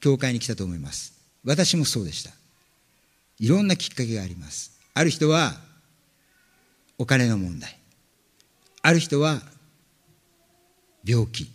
[0.00, 1.14] 教会に来たと思います。
[1.44, 2.30] 私もそうでした。
[3.38, 4.72] いろんなきっかけがあります。
[4.94, 5.54] ある人は
[6.98, 7.78] お金の問題。
[8.82, 9.40] ある人は
[11.04, 11.50] 病気。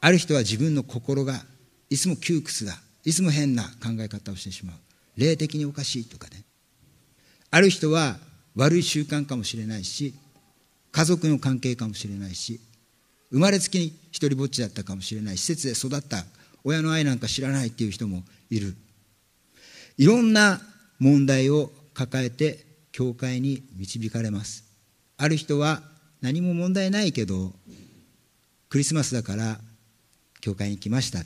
[0.00, 1.42] ある人は自分の心が
[1.90, 2.78] いつも窮屈だ。
[3.04, 4.76] いつも変な考え方をしてしまう。
[5.16, 6.44] 霊的におかしいとかね。
[7.50, 8.18] ある人は
[8.58, 10.14] 悪い習慣かもしれないし
[10.90, 12.60] 家族の関係かもしれないし
[13.30, 16.24] 生まれつきに一りぼっちだったかもしれない施設で育った
[16.64, 18.74] 親の愛なんか知らないっていう人もいる。
[19.96, 20.60] いろんな
[20.98, 24.64] 問題を抱えて教会に導かれます。
[25.16, 25.82] ある人は
[26.20, 27.52] 何も問題ないけど
[28.68, 29.58] クリスマスだから
[30.40, 31.20] 教会に来ました。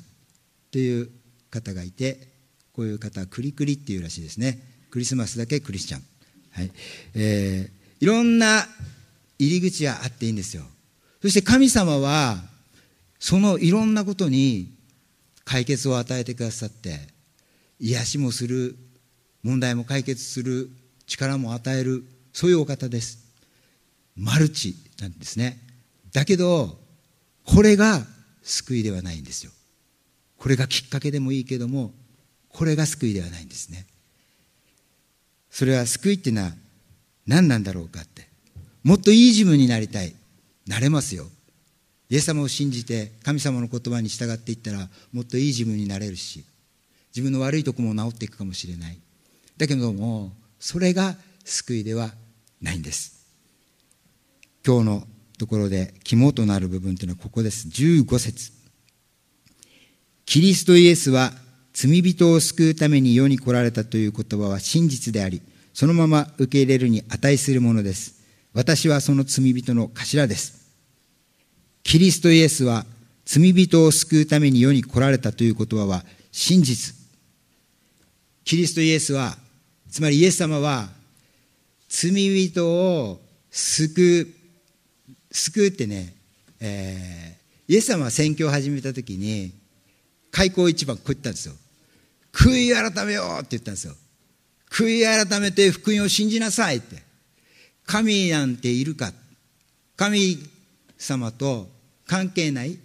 [0.71, 1.11] という
[1.51, 2.29] 方がいて
[2.75, 4.87] こういう方はクリクリっていうらしいですね。
[4.91, 6.03] クリスマスだけクリスチャン、
[6.53, 6.71] はい。
[7.15, 8.67] えー、いろんな
[9.39, 10.65] 入り口があっていいんですよ。
[11.21, 12.37] そして神様は
[13.19, 14.75] そのいろんなことに
[15.45, 17.01] 解決を与えてくださって
[17.79, 18.77] 癒しもする
[19.43, 20.71] 問題も解決する
[21.07, 23.19] 力も与えるそういうお方です。
[24.17, 25.59] マルチなんですね。
[26.13, 26.79] だけど
[27.45, 28.01] これが
[28.43, 29.53] 救いではないんですよ。
[30.39, 31.93] これがきっかけでもいいけども
[32.49, 33.87] これが救いではないんですね。
[35.53, 36.53] それは救いっていうのは
[37.27, 38.27] 何なんだろうかって。
[38.83, 40.15] もっといい自分になりたい。
[40.67, 41.27] なれますよ。
[42.09, 46.45] イエス様を信じて神様の言葉に従っていったらもっといい自分になれるし
[47.15, 48.99] 自分の悪いとこも治っていくかもしれない。
[49.59, 52.13] だけどもそれが救いでは
[52.63, 53.27] ないんです。
[54.67, 55.07] 今日の
[55.39, 57.69] ところで肝となる部分というのはここです。
[57.69, 58.53] 15節。
[60.25, 61.33] キリストイエスは
[61.73, 68.21] 罪人を救うために世に来られたという言葉は真実でありそのまま受け入れるに値するものです。
[68.53, 70.71] 私はその罪人の頭です。
[71.83, 72.85] キリストイエスは
[73.25, 76.95] 罪人を救うために世に来られたという言葉は真実。
[78.45, 79.37] キリストイエスは
[79.91, 80.89] つまりイエス様は
[81.89, 84.43] 罪人を救う
[85.35, 86.15] 救うってね、
[86.61, 89.53] えー、イエス様は宣教を始めた時に
[90.33, 91.55] 開口一番こう言ったんですよ
[92.33, 93.95] 悔い改めようって言ったんですよ
[94.71, 97.03] 悔い改めて福音を信じなさいって
[97.87, 99.13] 神なんているか
[99.97, 100.39] 神
[100.97, 101.69] 様と
[102.07, 102.79] 関係ない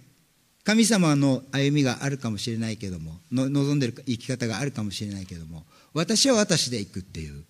[0.64, 7.44] 神様の歩みがあるかもしれないけども望んでる生き方があるかもしれないけども私は私で行くっていう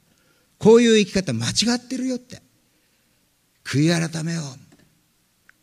[0.59, 2.41] こういう生き方間違ってるよって
[3.65, 4.45] 悔い改めよう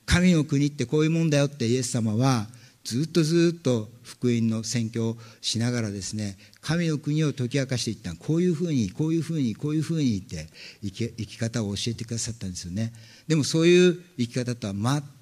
[0.06, 2.48] 神の国ってこういうもんだよってイエス様は
[2.86, 8.14] ずっとずっと福音の宣教をしながらですね神の国を解き明かしていった。
[8.16, 10.48] こういうふうにこういうふうにこういうふうにって
[10.84, 12.94] 生き生き方を教えてくださったんですよね。
[13.28, 14.74] でもそういう生き方とは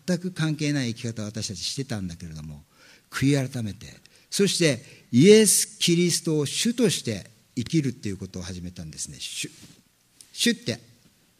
[0.05, 2.63] 全く関係ない生き方を私たちしてたんだけれども
[3.09, 3.87] 悔い改めて
[4.29, 9.17] そしてイエス・キリストを主として生きるっていうことを始めたんですね。
[9.19, 9.49] 主
[10.33, 10.79] 主って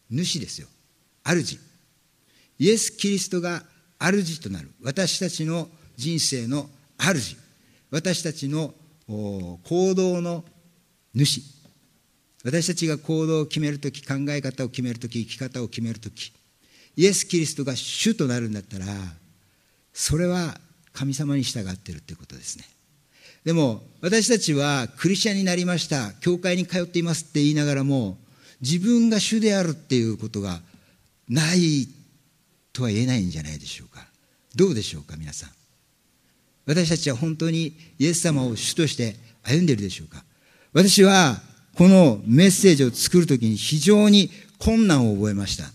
[0.10, 0.68] 主ですよ。
[1.26, 1.60] 主。
[2.60, 3.64] イエス・キリストが
[4.00, 7.38] 主となる私たちの人生の主。
[7.92, 8.74] 私たちの
[9.08, 9.60] 行
[9.96, 10.44] 動の
[11.14, 11.42] 主。
[12.44, 16.34] 私たちが行動を決めるとき考え方を決めるとき生き方を決めるとき
[16.96, 18.86] イエス・キリストが主となるんだったら
[19.94, 20.58] それは
[20.92, 22.66] 神様に従っているということですね。
[23.46, 28.18] でも私たちはクリスチャンになりました教会に通っていますって言いながらも
[28.62, 30.62] 自分が主であるっていうことが
[31.28, 31.88] ない
[32.72, 34.06] とは言えないんじゃないでしょうか。
[34.56, 35.50] どうでしょうか皆さん。
[36.66, 40.24] 私たちは本当にイエス様を主として歩んでいるでしょうか？
[40.74, 41.38] 私は
[41.76, 45.66] このメッセージを作るときに非常に困難を覚えました。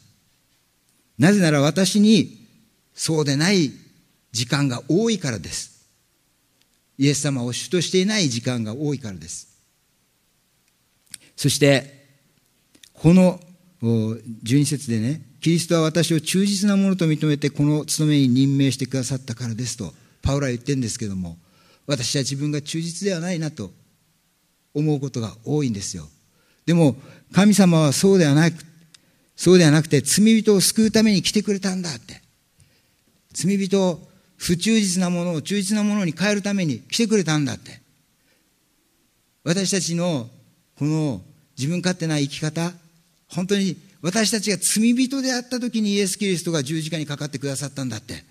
[1.19, 2.47] なぜなら私に
[2.95, 3.71] そうでない
[4.33, 5.87] 時間が多いからです。
[6.97, 9.49] イエス様を主としていない時間が多いからです。
[11.37, 12.07] そして
[12.95, 13.41] この
[13.83, 19.93] 12節でねキリストは私を忠実なものと認めてこの務めに任命してくださったからですと
[20.29, 21.39] パウロは言ってるんですけども
[21.87, 23.71] 私は自分が忠実ではないなと
[24.75, 26.07] 思うことが多いんですよ。
[26.67, 26.97] でも
[27.33, 28.57] 神様はそうではなく
[29.37, 32.21] そうではなくて罪人を救うために来てくれたんだって。
[33.33, 37.81] 罪人を不忠実なものを忠実なものに変えるために来てくれたんだって。
[39.45, 40.29] 私たちの
[40.77, 41.23] この
[41.57, 42.71] 自分勝手な生き方
[43.29, 48.25] 本当に私たちが罪人であった時にイエス・キリストが十字架にかかってくださったんだって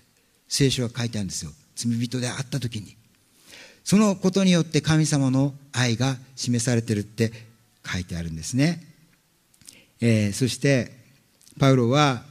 [0.46, 1.50] 聖書は書いてあるんですよ。
[1.78, 2.96] 罪人であった時に
[3.84, 7.32] そのことによって神様の愛が示されてるって
[7.86, 8.82] 書いてあるんですね、
[10.00, 10.92] えー、そして
[11.58, 12.22] パウロは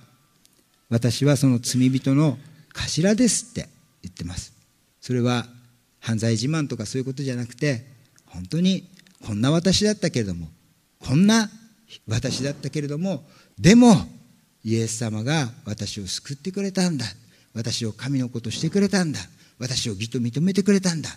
[0.89, 2.37] 私はその罪人の
[2.73, 3.67] 頭ですって
[4.03, 4.53] 言ってます。
[5.01, 5.45] それは
[5.99, 7.85] 犯罪自慢とかそういうことじゃなくて
[8.27, 8.87] 本当に
[9.25, 10.47] こんな私だったけれども
[10.99, 11.49] こんな
[12.07, 13.23] 私だったけれども
[13.57, 13.95] でも
[14.63, 17.05] イエス様が私を救ってくれたんだ。
[17.53, 19.19] 私を神の子としてくれたんだ。
[19.59, 21.09] 私を義と認めてくれたんだ。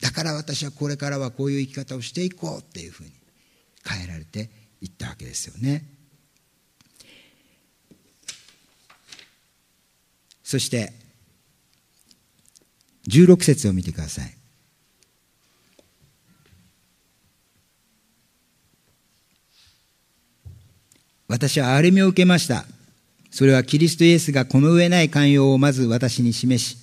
[0.00, 3.12] だから私はこれからはこういう生き方をしていこうっていうふうに
[3.84, 5.84] 変えられていったわけですよね。
[10.44, 10.92] そして
[13.08, 14.38] 16節を見てください。
[21.28, 22.64] 私は憐れみを受けました。
[23.30, 26.77] それはキリストイエスがこの上ない寛容をまず私に示し、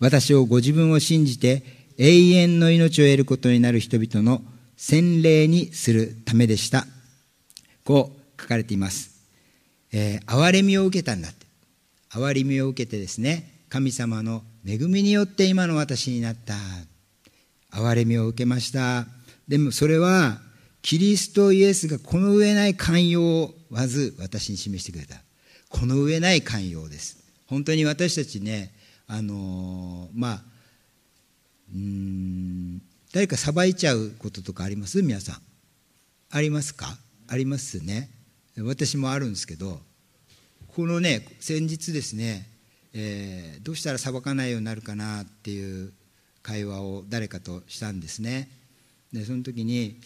[0.00, 1.62] 私をご自分を信じて
[1.98, 4.42] 永遠の命を得ることになる人々の
[4.76, 6.86] 洗礼にするためでした。
[7.84, 9.10] こう書かれています。
[9.92, 11.46] えー、憐れみを受けたんだって。
[12.10, 16.54] 憐れみを受けてですね、神様の恵みによって今の私になった。
[17.70, 19.06] 憐れみを受けました。
[19.46, 20.40] でもそれは、
[20.82, 25.16] キリストイエスがこの上ない寛容をまず私に示してくれた
[25.68, 28.72] この上ない寛容です本当に私たちね
[29.12, 30.42] あの、まあ
[31.74, 32.80] うん
[33.12, 35.02] 誰かさばいちゃうこととかあります？
[35.02, 35.36] 皆さん。
[36.30, 36.96] ありますか？
[37.26, 38.08] ありますね。
[38.56, 39.80] 私もあるんですけど
[40.68, 42.46] このね先日ですね
[42.92, 45.92] えー、どうしたら裁かないようになるかなっていう
[46.42, 48.48] 会話を誰かとしたんですね。
[49.12, 50.00] でその時に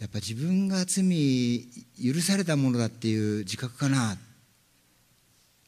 [0.00, 1.66] やっぱ自分が罪
[2.02, 4.16] 許されたものだっていう自覚かな。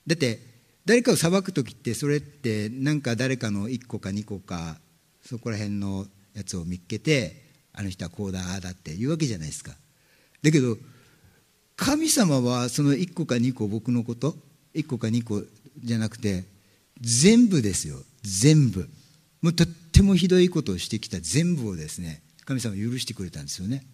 [0.06, 0.40] だって
[0.88, 4.78] 誰かを裁く時ってそれってなんか誰かの1個か2個か
[5.22, 7.42] そこら辺のやつを見っけて
[7.74, 9.72] あの人はこうだああだって言うわけじゃないですか。
[10.42, 10.78] だけど
[11.76, 14.34] 神様はその1個か2個僕のこと
[14.74, 15.42] 1個か2個
[15.84, 16.44] じゃなくて
[17.02, 17.98] 全部ですよ。
[18.22, 18.88] 全部。
[19.42, 23.84] もうとってもひどいことをしてきた全部をですね神様許してくれたんですよね。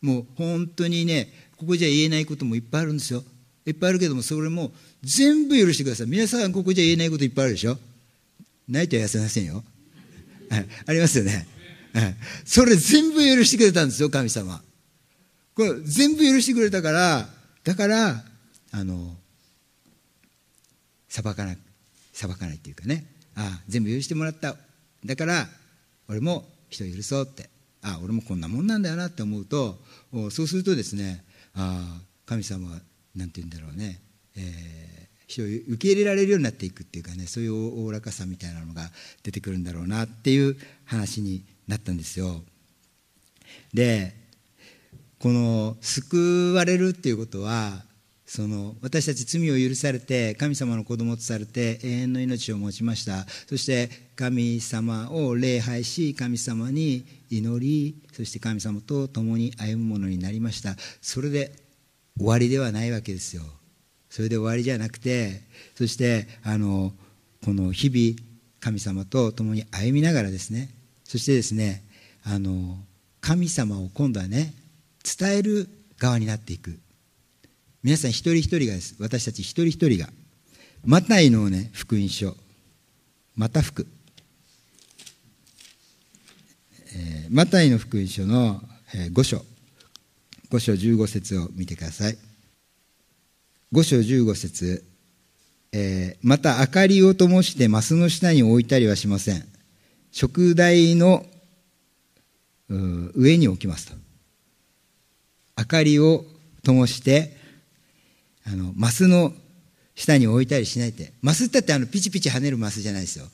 [0.00, 3.22] もう本当にねここじゃ言えないこともいっぱいあるんですよ。
[3.66, 4.72] いっぱいあるけどもそれも
[5.02, 6.06] 全部許してください。
[6.06, 7.78] 皆さんここじゃ言えないこといっぱいあるでしょ。
[8.68, 9.62] ないとは痩せませんよ。
[10.86, 11.46] ありますよね。
[12.44, 14.62] それ全部許してくれたんですよ神様。
[15.54, 17.28] これ全部許してくれたから
[17.64, 18.24] だから
[18.70, 19.18] あの
[21.08, 21.58] 裁かない
[22.12, 23.06] 裁かないっていうかね。
[23.34, 24.56] ああ全部許してもらった。
[25.04, 25.48] だから
[26.08, 27.50] 俺も人許そうって。
[27.82, 29.82] ああ俺もこんなもんなんだよなって思うと
[30.30, 32.78] そうするとですねああ神様は
[33.16, 34.00] 何て言うんだろうね、
[34.36, 38.90] えー、人を受け入れられるようになっていくっていうかねそういうおおらかさみたいなのが
[39.22, 42.42] 出てくるんだろうなっていう話になったんですよ。
[43.72, 44.14] で
[45.18, 47.84] この救われるっていうことは
[48.26, 53.26] その私たち罪を許されて神様の子供とされて永遠の命を持ちました。
[53.46, 60.76] そして神様を礼拝し神様に祈りそして神様と共に歩むものになりました。
[61.02, 61.52] それで
[62.16, 63.42] 終わりではないわけですよ。
[64.10, 65.40] それで終わりじゃなくて
[65.74, 66.92] そしてあの
[67.44, 70.68] この日々神様と共に歩みながらですね
[71.02, 71.82] そしてですね
[72.22, 72.76] あの
[73.22, 74.52] 神様を今度はね
[75.18, 76.78] 伝える側になっていく。
[77.82, 78.96] 皆さん一人一人がです。
[79.00, 80.08] 私たち一人一人が
[80.84, 82.36] マタイのね福音書。
[83.34, 83.86] また福、
[86.94, 88.60] えー、マタイの福音書の、
[88.94, 89.51] えー、5章。
[90.52, 92.18] 5章15節を見てください。
[93.72, 94.84] 5章15節、
[95.72, 99.48] えー、また明かりを灯してマスの下に置いたりはしません。
[100.10, 101.24] 食台の
[102.68, 103.94] 上に置きますと。
[105.56, 106.26] 明かりを
[106.62, 107.34] 灯して
[108.46, 109.32] あのマスの
[109.94, 111.14] 下に置いたりしないって。
[111.22, 113.24] マスってあのピチピチ跳ねるマスじゃないですよ。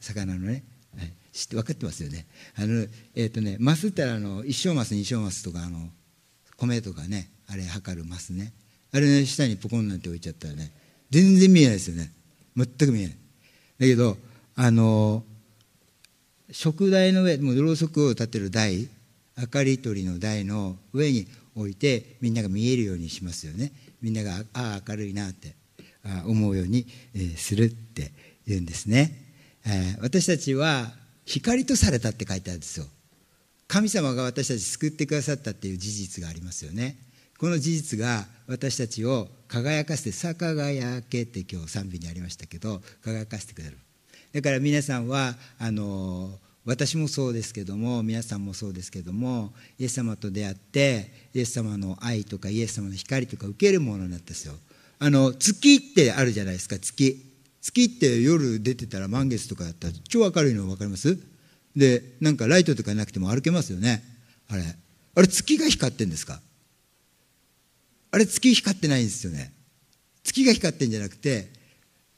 [0.00, 0.64] 魚のね、
[0.96, 2.26] はい、知って分かってますよね。
[2.56, 5.90] あのえっ、ー、とねマスってあの一升マス二升マスとかあの
[6.58, 8.52] 米とかねあれ測るマスね。
[8.92, 10.72] あれの下にポコンなんて置いちゃったらね
[11.10, 12.12] 全然見えないですよね。
[12.56, 13.16] 全く見えない。
[13.78, 14.16] だけど
[14.56, 15.22] あの
[16.50, 18.88] 食台の上もうろうそくを立てる台
[19.38, 23.72] 明かり取りの台の上に置いてみんなが見えるようにしますよね。
[24.02, 25.54] みんながああ明るいなって
[26.26, 26.86] 思うように
[27.36, 28.12] するって
[28.46, 29.12] 言うんですね、
[29.66, 30.90] え私たちは
[31.26, 32.86] 光とされたって書いてあるんですよ。
[33.68, 36.96] 神様が私たち救ってくださったっていう事実がありますよね。
[37.38, 43.76] この事実が私たちを輝かせて「さ輝け」って今日賛美にありましたけど輝かせてくれる。
[44.32, 54.54] だから皆さんはあの私もそうですけども皆さんもそうですけどもイエス様と出会ってイエス様の愛とかイエス様の光とか受けるものになったんですよ。
[54.98, 57.22] あの月ってあるじゃないですか月。
[57.60, 61.18] 月って夜出てたら満月とかだったら超明るいの分かります？
[61.78, 64.02] でなんかライトとかなくても歩けますよね。
[64.48, 64.64] あれ。
[65.14, 66.40] あれ月が光ってんですか？
[68.10, 69.52] あれ月光ってないんですよね。
[70.24, 71.48] 月が光ってんじゃなくて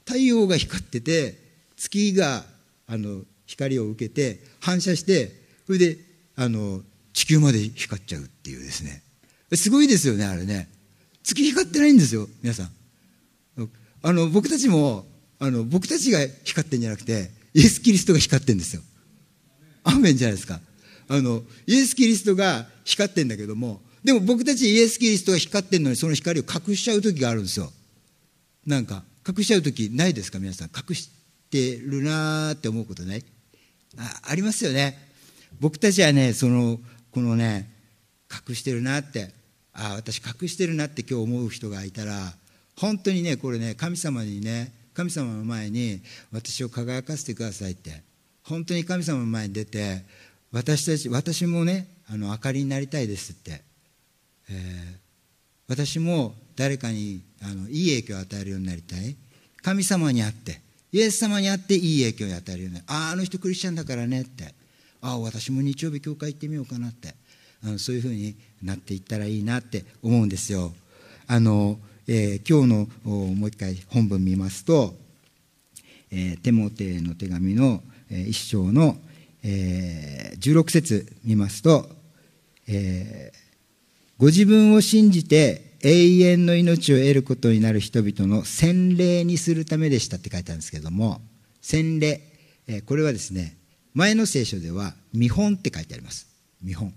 [0.07, 1.39] 太陽が光ってて
[1.77, 2.45] 月が
[2.87, 5.33] あの光を受けて反射して
[5.67, 5.99] それで
[6.37, 9.03] あの地球まで光っちゃうっていうですね。
[9.55, 10.69] すごいですよねあれね。
[11.23, 12.71] 月光ってないんですよ皆さん。
[14.03, 15.05] あの僕たちも
[15.39, 18.83] あの僕たちが光ってんじゃなくてイエス・キリストが光ってんですよ。
[19.85, 20.61] アーメンじゃないですか。
[21.09, 27.71] あのイエス・キリストが光ってんだけどもでも僕たちイエス・キリストが光ってんのにその光を隠しちゃう時があるんですよ。
[28.67, 30.69] なんか隠しちゃう時ないですか皆さん。
[30.69, 31.11] 隠し
[31.51, 33.25] てるなーって思うことない？
[33.99, 34.97] あありますよね。
[35.59, 36.79] 僕たちはねその
[37.11, 37.69] このね
[38.49, 39.35] 隠してるなって
[39.73, 42.33] ああ私隠してるなって今日思う人がいたら
[42.77, 46.01] 本当にねこれね神様にね神様の前に
[46.33, 48.03] 私を輝かせてくださいって
[48.51, 50.05] 本当に神様の前に出て
[50.53, 53.63] 私たち私もねあの明かりになりたいですって、
[54.51, 54.97] えー、
[55.69, 59.17] 私も誰かにあのいい影響を与えるようになりたい。
[59.63, 64.55] 神様に会ってイエス様に会っていい影響を与えるようになあああの人クリスチャンだからねって。
[65.03, 67.15] ああ私も日曜日教会行ってみようかなって。
[67.63, 70.73] あのそういうふうになっていったらいいなって思うんですよ。
[71.27, 74.95] あの、えー、今日のもう一回本文見ますと、
[76.11, 78.97] えー、テモテの手紙の、一章の、
[79.43, 81.89] え、16節見ますと、
[82.67, 83.33] え、
[84.19, 91.23] ご自分を信じて永遠の命を得ることになる人々の洗礼にするためでしたって書いてあるんですけども
[91.63, 92.21] 洗礼、
[92.67, 93.57] え、これはですね
[93.95, 96.29] 前の聖書では見本って書いてあります。
[96.63, 96.95] 見本。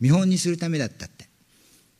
[0.00, 1.28] 見本にするためだったって。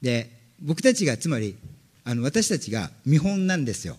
[0.03, 0.31] で
[0.61, 1.57] 僕たちがつまり
[2.05, 3.97] あの私たちが見本なんですよ。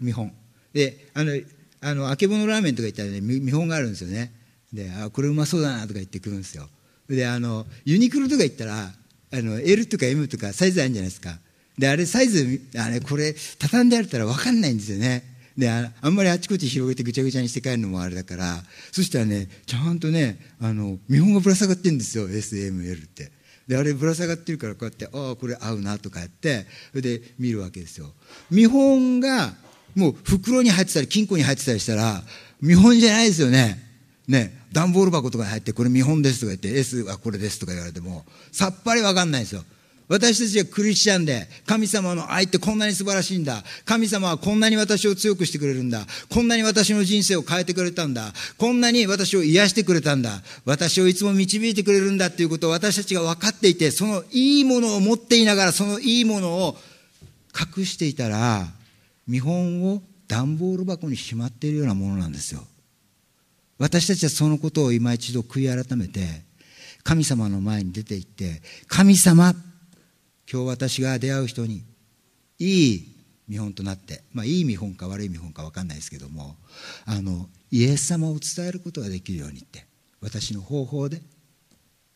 [0.00, 0.32] 見本。
[0.72, 1.38] であの
[1.80, 4.32] あのあけぼのラーメンとか言ったらね見本があるんですよね。
[4.72, 6.68] であこれうまそうだなとか言ってくるんですよ。
[7.08, 8.92] であのユニクロとか行ったら
[9.32, 11.38] あの L とか M とかサイズあるんじゃないですか。
[11.78, 15.24] であれサイズあれこれ畳んであったら分かんないんですよね。
[15.56, 18.62] であんまりあちこち広げてぐちゃぐちゃにして帰るのもあれだから。
[18.92, 22.28] そしたらねちゃんとねあの見本がぶら下がってるんですよ。
[22.28, 23.32] SML って。
[23.66, 28.12] であれぶら下がってるからこうやってああこれ合うなとかやってそれで見るわけですよ。
[28.50, 29.54] 見本が
[29.94, 32.22] もう袋に入ってたり金庫に入ってたりしたら
[32.60, 33.78] 見本じゃないですよね
[34.28, 39.62] ね段ボール箱とかに入ってこれ見本ですとか言って S はこれですとか言われてもさっぱり分かんないですよ
[40.10, 43.62] 私たちはクリスチャンで、神様の愛ってこんなに素晴らしいんだ。
[43.84, 46.04] 神様はこんなに私を強くしてくれるんだ。
[46.28, 48.32] こんなに私の人生を変えてくれたんだ。
[48.58, 50.42] こんなに私を癒してくれたんだ。
[50.64, 56.76] 私をいつも導いてくれるんだっていうことを私たちが分かっていて、そのいいものを持っていながら、そのいいものを
[57.78, 58.66] 隠していたら、
[59.26, 62.62] 見本を段ボール箱にしまっているようなものなんですよ。
[63.78, 66.44] 私たちはそのことを今一度悔い改めて、
[67.02, 69.54] 神様の前に出て行って、神様
[70.52, 71.84] 今日私が出会う人に
[72.58, 73.16] いい
[73.46, 76.56] 見本となって、まあ、いい見本か悪い見本か分かんないですけども
[77.06, 79.86] あのイエス様を伝えることができるようにって
[80.20, 81.22] 私の方法で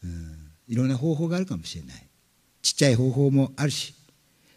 [0.03, 2.07] うんいろんな方法があるかもしれない
[2.63, 3.95] ちっちゃい方法もあるし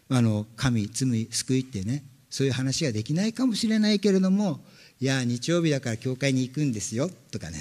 [0.08, 4.60] あの神罪救いってねそういう話ができないかもしれないけれども
[5.00, 7.58] いや日曜日だから教会に行くんですよとかね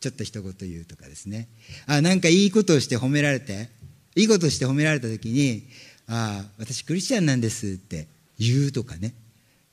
[0.00, 1.48] ちょっと一言言うとかですね。
[1.86, 3.70] あなんかいいことをして褒められて
[4.14, 5.64] いいことをして褒められた時に
[6.06, 8.06] 「ああ私クリスチャンなんです」って
[8.38, 9.14] 言うとかね。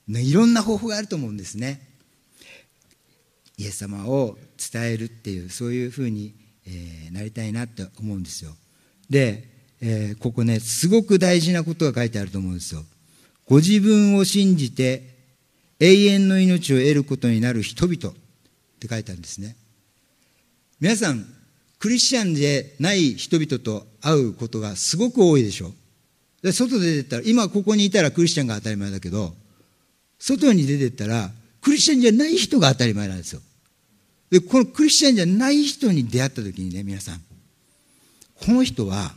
[0.07, 1.81] いろんな方法があると思うんですね。
[3.57, 6.33] イエス様を伝えるっていうそういうふうに、
[6.65, 8.55] えー、なりたいなって思うんですよ。
[9.09, 9.47] で、
[9.81, 12.83] えー、ここねすごく大事なことが書いてあると思うんですよ。
[13.47, 15.13] ご自分を信じて
[15.79, 18.15] 永遠の命を得ることになる人々っ
[18.79, 19.55] て書いてあるんですね。
[20.79, 21.25] 皆さん
[21.79, 25.71] クリスチャンでない人々と会うことがすごく多いでしょ。
[26.41, 29.33] で外で出てたら今ここにいたらクリスチャンが当たり前だけど
[30.19, 31.29] 外に出てったら
[31.61, 33.41] クリスチャンじゃない人が当たり前なんですよ。
[34.29, 37.21] でこのクリスチャンじゃない人に出会った時にね皆さん
[38.45, 39.13] この人は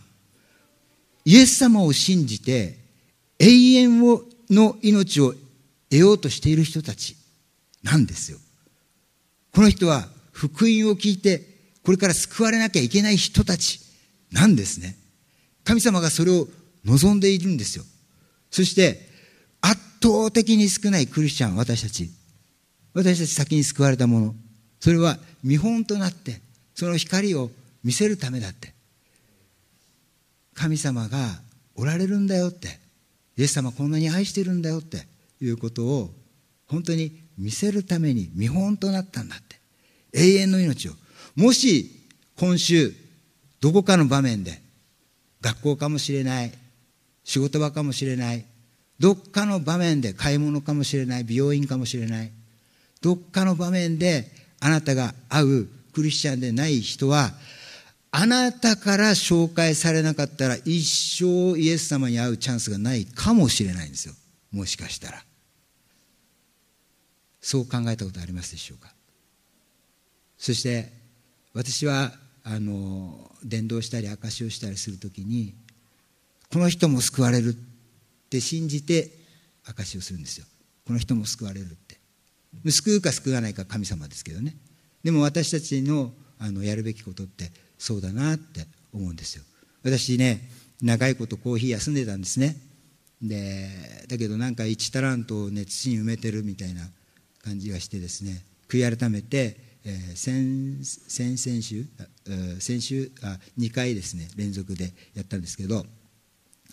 [1.25, 2.86] イエス様を信じて
[3.39, 5.35] 永遠をの命を
[5.91, 7.17] 得ようとしている人たち
[7.83, 8.39] なんですよ
[9.53, 11.57] この人は福音を聞いて
[11.87, 13.81] これから救われなきゃいけない人たち
[14.33, 14.97] なんですね。
[15.63, 16.49] 神様がそれを
[16.85, 17.85] 望んでいるんですよ。
[18.51, 19.09] そして、
[19.61, 22.11] 圧倒的に少ないクリスチャン、私たち。
[22.93, 24.35] 私たち先に救われたもの。
[24.81, 26.41] それは見本となって、
[26.75, 27.51] その光を
[27.85, 28.75] 見せるためだって。
[30.55, 31.41] 神様が
[31.77, 32.81] おられるんだよって。
[33.37, 35.07] イエス様こんなに愛してるんだよって
[35.41, 36.11] いうことを
[36.67, 39.57] 本当に見せるために見本となったんだって。
[40.13, 40.93] 永遠の命を。
[41.35, 41.91] もし
[42.37, 42.93] 今週
[43.61, 44.61] どこかの場面で
[45.43, 46.53] 学校かもしれない
[47.25, 48.45] 仕事場かもしれない
[48.99, 52.33] どっかの場面で買い物かもしれない美容院かもしれない
[53.03, 54.31] どっかの場面で
[54.61, 57.33] あなたが会うクリスチャンでない人は
[58.19, 64.15] あなたから紹介されなかったら一生イエス様に会うチャンスがないかもしれないんですよ。
[64.53, 65.23] もしかしたら。
[67.43, 68.95] そう考えたことありますでしょうか？
[70.39, 70.91] そして
[71.53, 72.11] 私は
[72.43, 75.53] あの伝道したり証しをしたりする時に
[76.51, 77.53] この人も救われるっ
[78.31, 79.11] て信じて
[79.67, 80.47] 証しをするんですよ。
[80.87, 81.99] この人も救われるって。
[82.71, 84.57] 救うか救わないか神様ですけどね。
[85.05, 89.45] でも私たちのあのやるべきことってそうだなって思うんですよ。
[89.83, 90.49] 私ね
[90.83, 92.57] 長いことコーヒー休んでたんですね。
[93.23, 93.69] で
[94.09, 96.83] だけどなんか1タラントをね土に埋めてるみたいな
[97.43, 101.85] 感じがしてですね悔い改めてえー、先先々週
[102.59, 105.87] 先週あ2回ですね連続でやったんですけど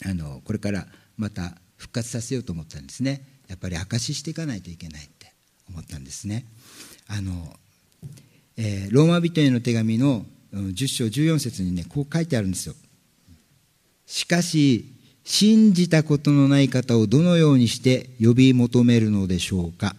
[0.04, 3.24] あのこれからまた復活させようと思ったんですね。
[3.48, 5.32] やっぱり証ししていかないといけないって
[5.70, 6.46] 思ったんですね。
[7.08, 7.56] あの、
[8.58, 12.76] えー、ローマ人への手紙の10章14節にねこう書いてあるんですよ。
[14.06, 14.86] しかし
[15.24, 19.96] 信じたことのない方をどのようにして呼び求めるのでしょうか？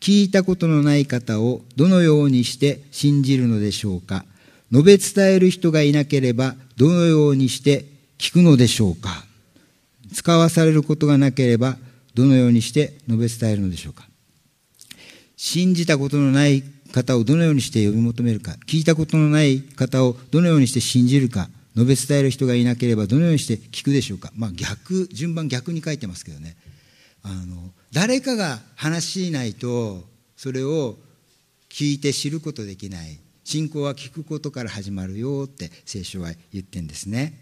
[0.00, 4.24] 聞いたことのない方をどのようにして信じるのでしょうか？
[4.70, 7.86] 述べ伝える人がいなければどのようにして
[8.18, 9.24] 聞くのでしょうか？
[10.12, 11.76] 使わされることがなければ
[12.14, 14.06] どのようにして述べ伝えるのでしょうか？
[15.36, 16.62] 信じたことのない
[16.92, 24.32] 方をどのようにして呼び求めるか聞いたことのない方をどのようにして信じるか述べ伝える人がいなければどのようにして聞くでしょうか。
[24.34, 26.56] まあ逆順番逆に書いてますけどね。
[27.22, 30.02] あの誰かが話しないと
[30.36, 30.96] それを
[31.70, 33.18] 聞いて知ることできない。
[33.44, 37.38] 信仰は聞くことから始まるよって聖書は言ってんですね。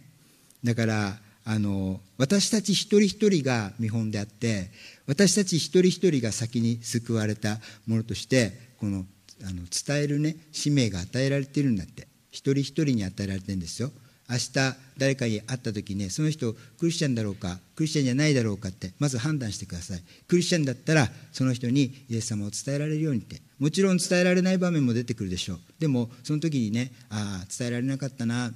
[0.63, 4.71] だからあの私たち一人一人が見本であって
[5.07, 9.07] 私たち一人一人が先に救われたものとしてこの
[9.43, 12.09] あの伝えるね使命が与えられているんだって。
[12.31, 13.91] 一人一人に与えられてるんですよ。
[14.29, 20.03] 明日誰かに会った時ねその人クリスチャンだろうかクリスチャンじゃないだろうかってまず判断してください。
[20.29, 23.41] クリスチャンだったらその人にイエス様を伝えられるようにって。
[23.59, 25.59] もちろん伝えられない場面も出てくるでしょう。
[25.79, 28.53] でもその時にねああ伝えられなかったな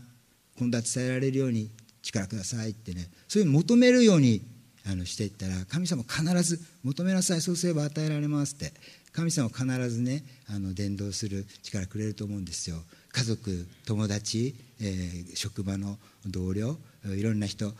[0.58, 1.70] 今度は伝えられるように
[2.02, 4.42] 力くださいってねそういうの求めるように
[4.86, 7.40] あのしていったら神様必ず求めなさい。
[7.40, 8.72] そうすれば与えられますって。
[9.12, 12.76] 神様は必ずねあの伝道する力くれると思うんですよ。
[13.12, 17.72] 家族友達、えー、職場の同僚いろんな人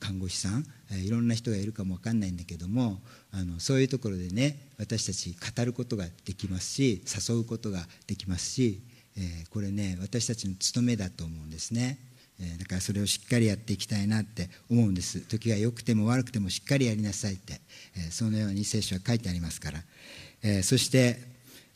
[0.00, 2.98] 看護師さんいろんな人がいるかも分かんないんだけども
[3.32, 8.80] あのそういうところでね私たち語ることができますし誘うことができますし、
[9.16, 11.98] えー、これね私たちの務めだと思うんですね。
[12.58, 15.20] だからそれをしっかりやっていきたいなって思うんです。
[15.20, 17.60] 時が良くても悪くてもしっかりやりなさいって、
[17.94, 19.82] えそのように聖書は書いてありますから、
[20.42, 21.18] えそして、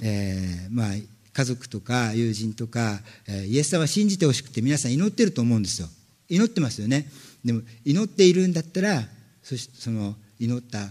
[0.01, 0.89] えまあ
[1.33, 5.89] 家族とか友人とか、えイエス様を信じてほしくて皆さん祈ってると思うんですよ。
[6.29, 7.11] 祈ってますよね。
[7.45, 9.03] でも祈っているんだったら
[9.43, 10.91] そしその祈ったあ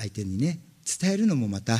[0.00, 0.58] 相手にね
[1.00, 1.78] 伝えるのもまた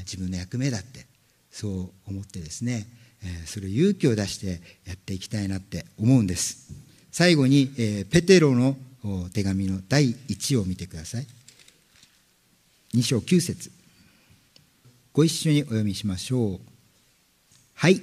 [0.00, 1.06] 自分の役目だって
[1.50, 2.86] そう思ってですね
[3.24, 6.72] えそれを勇気を出してやっていきたいなって思うんです。
[7.10, 8.76] 最後に、えペテロの
[9.32, 11.26] 手紙の第1を見てください。
[12.94, 13.75] 2章9節。
[15.16, 16.60] ご一緒にお読みしましょう
[17.72, 18.02] はい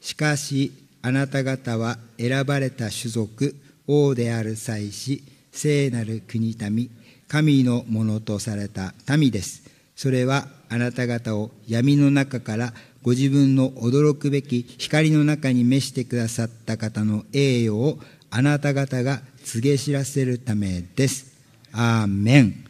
[0.00, 3.54] しかしあなた方は選ばれた種族
[3.86, 6.90] 王である祭司聖なる国民
[7.28, 12.72] 神のものとされた民ですそれはあなた方を闇の中から
[13.04, 18.00] ご自分の驚くべき光の中に召してくださった方の栄誉を
[18.30, 21.38] あなた方が告げ知らせるためです。
[21.72, 22.64] アーメン。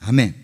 [0.00, 0.34] アメン。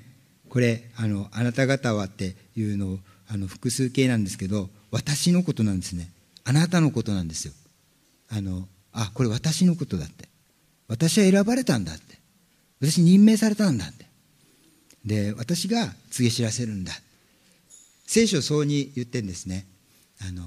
[0.48, 2.98] これ、あの、あなた方はっていうのを、
[3.28, 6.10] あの、複数形なんですけど、私のことなんですね。
[6.44, 7.52] あなたのことなんですよ。
[8.28, 10.28] あの、あ、これ私のことだって。
[10.88, 12.18] 私は選ばれたんだって。
[12.80, 14.06] 私任命されたんだって。
[15.04, 16.92] で、私が告げ知らせるんだ。
[18.06, 19.66] 聖書そうに言ってんですね。
[20.28, 20.42] あの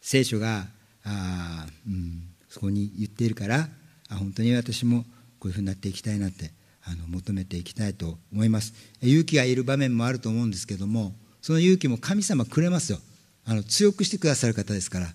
[0.00, 0.66] 聖書が
[1.04, 3.68] あ、うん、そこに言っているから
[4.08, 5.04] あ本当に私も
[5.38, 6.50] こういうふうになっていきたいなって
[6.84, 8.72] あの求めていきたいと思います。
[9.02, 11.12] 勇気がいる場面もあると思うんですけども
[11.42, 12.98] その勇気も神様くれますよ。
[13.44, 15.14] あの強くしてくださる方ですから。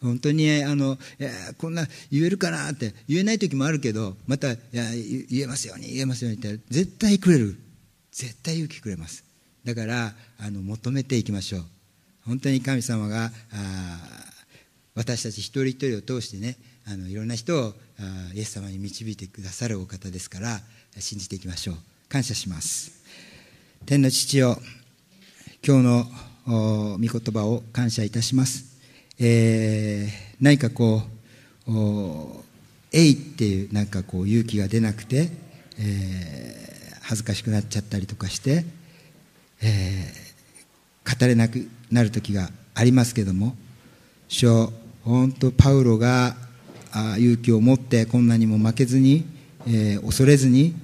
[0.00, 7.56] 本当にあのいやこんな言えるかなって言えない時もあるけどまたいや言えますように言えますようにって絶対くれる。
[8.10, 9.24] 絶対勇気くれます。
[9.64, 11.64] だからあの求めていきましょう。
[12.26, 13.30] 本当に神様が
[14.94, 16.56] 私たち一人一人を通してね
[16.86, 17.74] あのいろんな人を
[18.34, 20.60] イエス様に導いてくださるお方ですから
[20.98, 21.76] 信じていきましょう。
[22.08, 22.92] 感謝します。
[23.86, 24.58] 天の父よ
[25.66, 26.06] 今日の
[26.46, 28.64] 御言葉を感謝いたします、
[29.18, 31.02] えー、何かこ
[31.66, 31.70] う
[32.92, 35.30] 「えい」っていうなんかこう勇気が出なくて、
[35.78, 38.64] えー、恥ずかしくなっちゃったりとかして
[39.62, 43.54] えー、語れなくなる時がありますけども
[44.28, 44.72] 主よ
[45.04, 46.34] 本当パウロが
[47.18, 49.24] 勇気を持って困難にも負けずに、
[49.66, 50.74] えー、恐れずに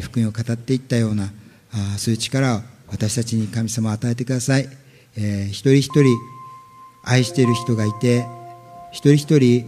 [0.00, 1.30] 福音を語っていったような
[1.72, 2.60] あそういう力を
[2.90, 4.68] 私たちに神様与えてください、
[5.16, 6.04] えー、一人一人
[7.04, 8.26] 愛している人がいて
[8.92, 9.66] 一人一人、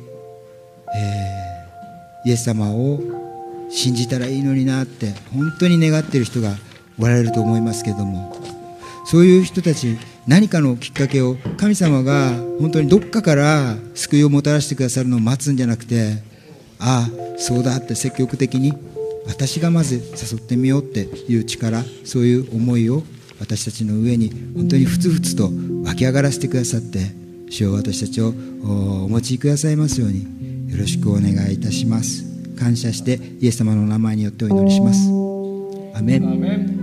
[0.94, 3.00] えー、イエス様を
[3.70, 6.54] 信じたらいいのになって本当に願っている人が
[6.98, 8.36] おられると思いますけども
[9.06, 9.96] そういう人たち
[10.26, 16.22] 何かのきっかけを神様が本当にどっかから救いをもたらしてくださるのを待つんじゃなくて
[16.78, 18.72] ああそうだって積極的に
[19.30, 23.02] 私がまず誘ってみようっていう力そういう思いを
[23.38, 25.50] 私たちの上に本当にふつふつと
[25.84, 26.98] 湧き上がらせてくださって
[27.48, 32.24] 主を私たちをお持ちくださいますようによろしくお願いいたします。
[32.58, 35.08] 感謝してイエス様の名前によってお祈りします。
[35.96, 36.79] アメン。